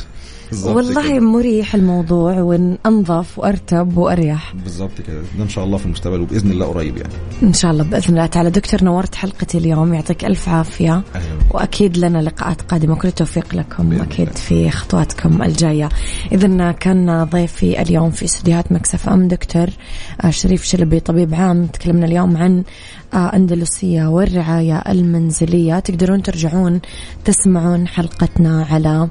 والله 0.65 1.09
كده. 1.09 1.19
مريح 1.19 1.75
الموضوع 1.75 2.41
وانظف 2.41 3.39
وأرتب 3.39 3.97
وأريح. 3.97 4.53
بالظبط 4.63 5.01
كده. 5.07 5.21
ده 5.37 5.43
إن 5.43 5.49
شاء 5.49 5.65
الله 5.65 5.77
في 5.77 5.85
المستقبل 5.85 6.21
وبإذن 6.21 6.51
الله 6.51 6.65
قريب 6.65 6.97
يعني. 6.97 7.13
إن 7.43 7.53
شاء 7.53 7.71
الله 7.71 7.83
بإذن 7.83 8.09
الله 8.09 8.25
تعالى. 8.25 8.49
دكتور 8.49 8.83
نورت 8.83 9.15
حلقتي 9.15 9.57
اليوم 9.57 9.93
يعطيك 9.93 10.25
ألف 10.25 10.49
عافية. 10.49 10.93
أهلا 11.15 11.25
وأكيد 11.51 11.97
لنا 11.97 12.17
لقاءات 12.17 12.61
قادمة. 12.61 12.95
كل 12.95 13.07
التوفيق 13.07 13.55
لكم. 13.55 13.93
أكيد 13.93 14.27
الله. 14.27 14.39
في 14.39 14.69
خطواتكم 14.69 15.43
الجاية. 15.43 15.89
اذا 16.31 16.71
كان 16.71 17.23
ضيفي 17.23 17.81
اليوم 17.81 18.11
في 18.11 18.25
استديوهات 18.25 18.71
Mix 18.71 19.09
FM 19.09 19.27
دكتور 19.27 19.67
آه، 20.21 20.29
شريف 20.29 20.63
شلبي 20.63 20.99
طبيب 20.99 21.35
عام. 21.35 21.65
تكلمنا 21.65 22.05
اليوم 22.05 22.37
عن 22.37 22.63
آه، 23.13 23.35
أندلسية 23.35 24.05
والرعاية 24.05 24.83
المنزلية. 24.89 25.79
تقدرون 25.79 26.21
ترجعون 26.23 26.81
تسمعون 27.25 27.87
حلقتنا 27.87 28.65
على 28.71 29.09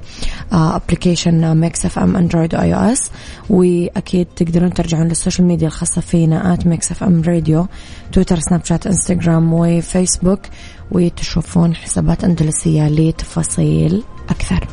application 0.51 1.57
Mix 1.57 1.99
FM 1.99 2.15
Android 2.15 2.55
و 2.55 2.73
iOS 2.73 3.11
وأكيد 3.49 4.27
تقدرون 4.35 4.73
ترجعون 4.73 5.07
لل 5.07 5.17
social 5.17 5.47
media 5.47 5.67
الخاصة 5.67 6.01
فينا 6.01 6.53
at 6.53 6.67
Mix 6.67 7.03
FM 7.03 7.21
Radio 7.21 7.67
تويتر 8.11 8.39
سناب 8.39 8.65
شات 8.65 8.87
انستغرام 8.87 9.53
وفيسبوك 9.53 10.39
وتشوفون 10.91 11.75
حسابات 11.75 12.23
أندلسية 12.23 12.87
لتفاصيل 12.87 14.03
أكثر. 14.29 14.67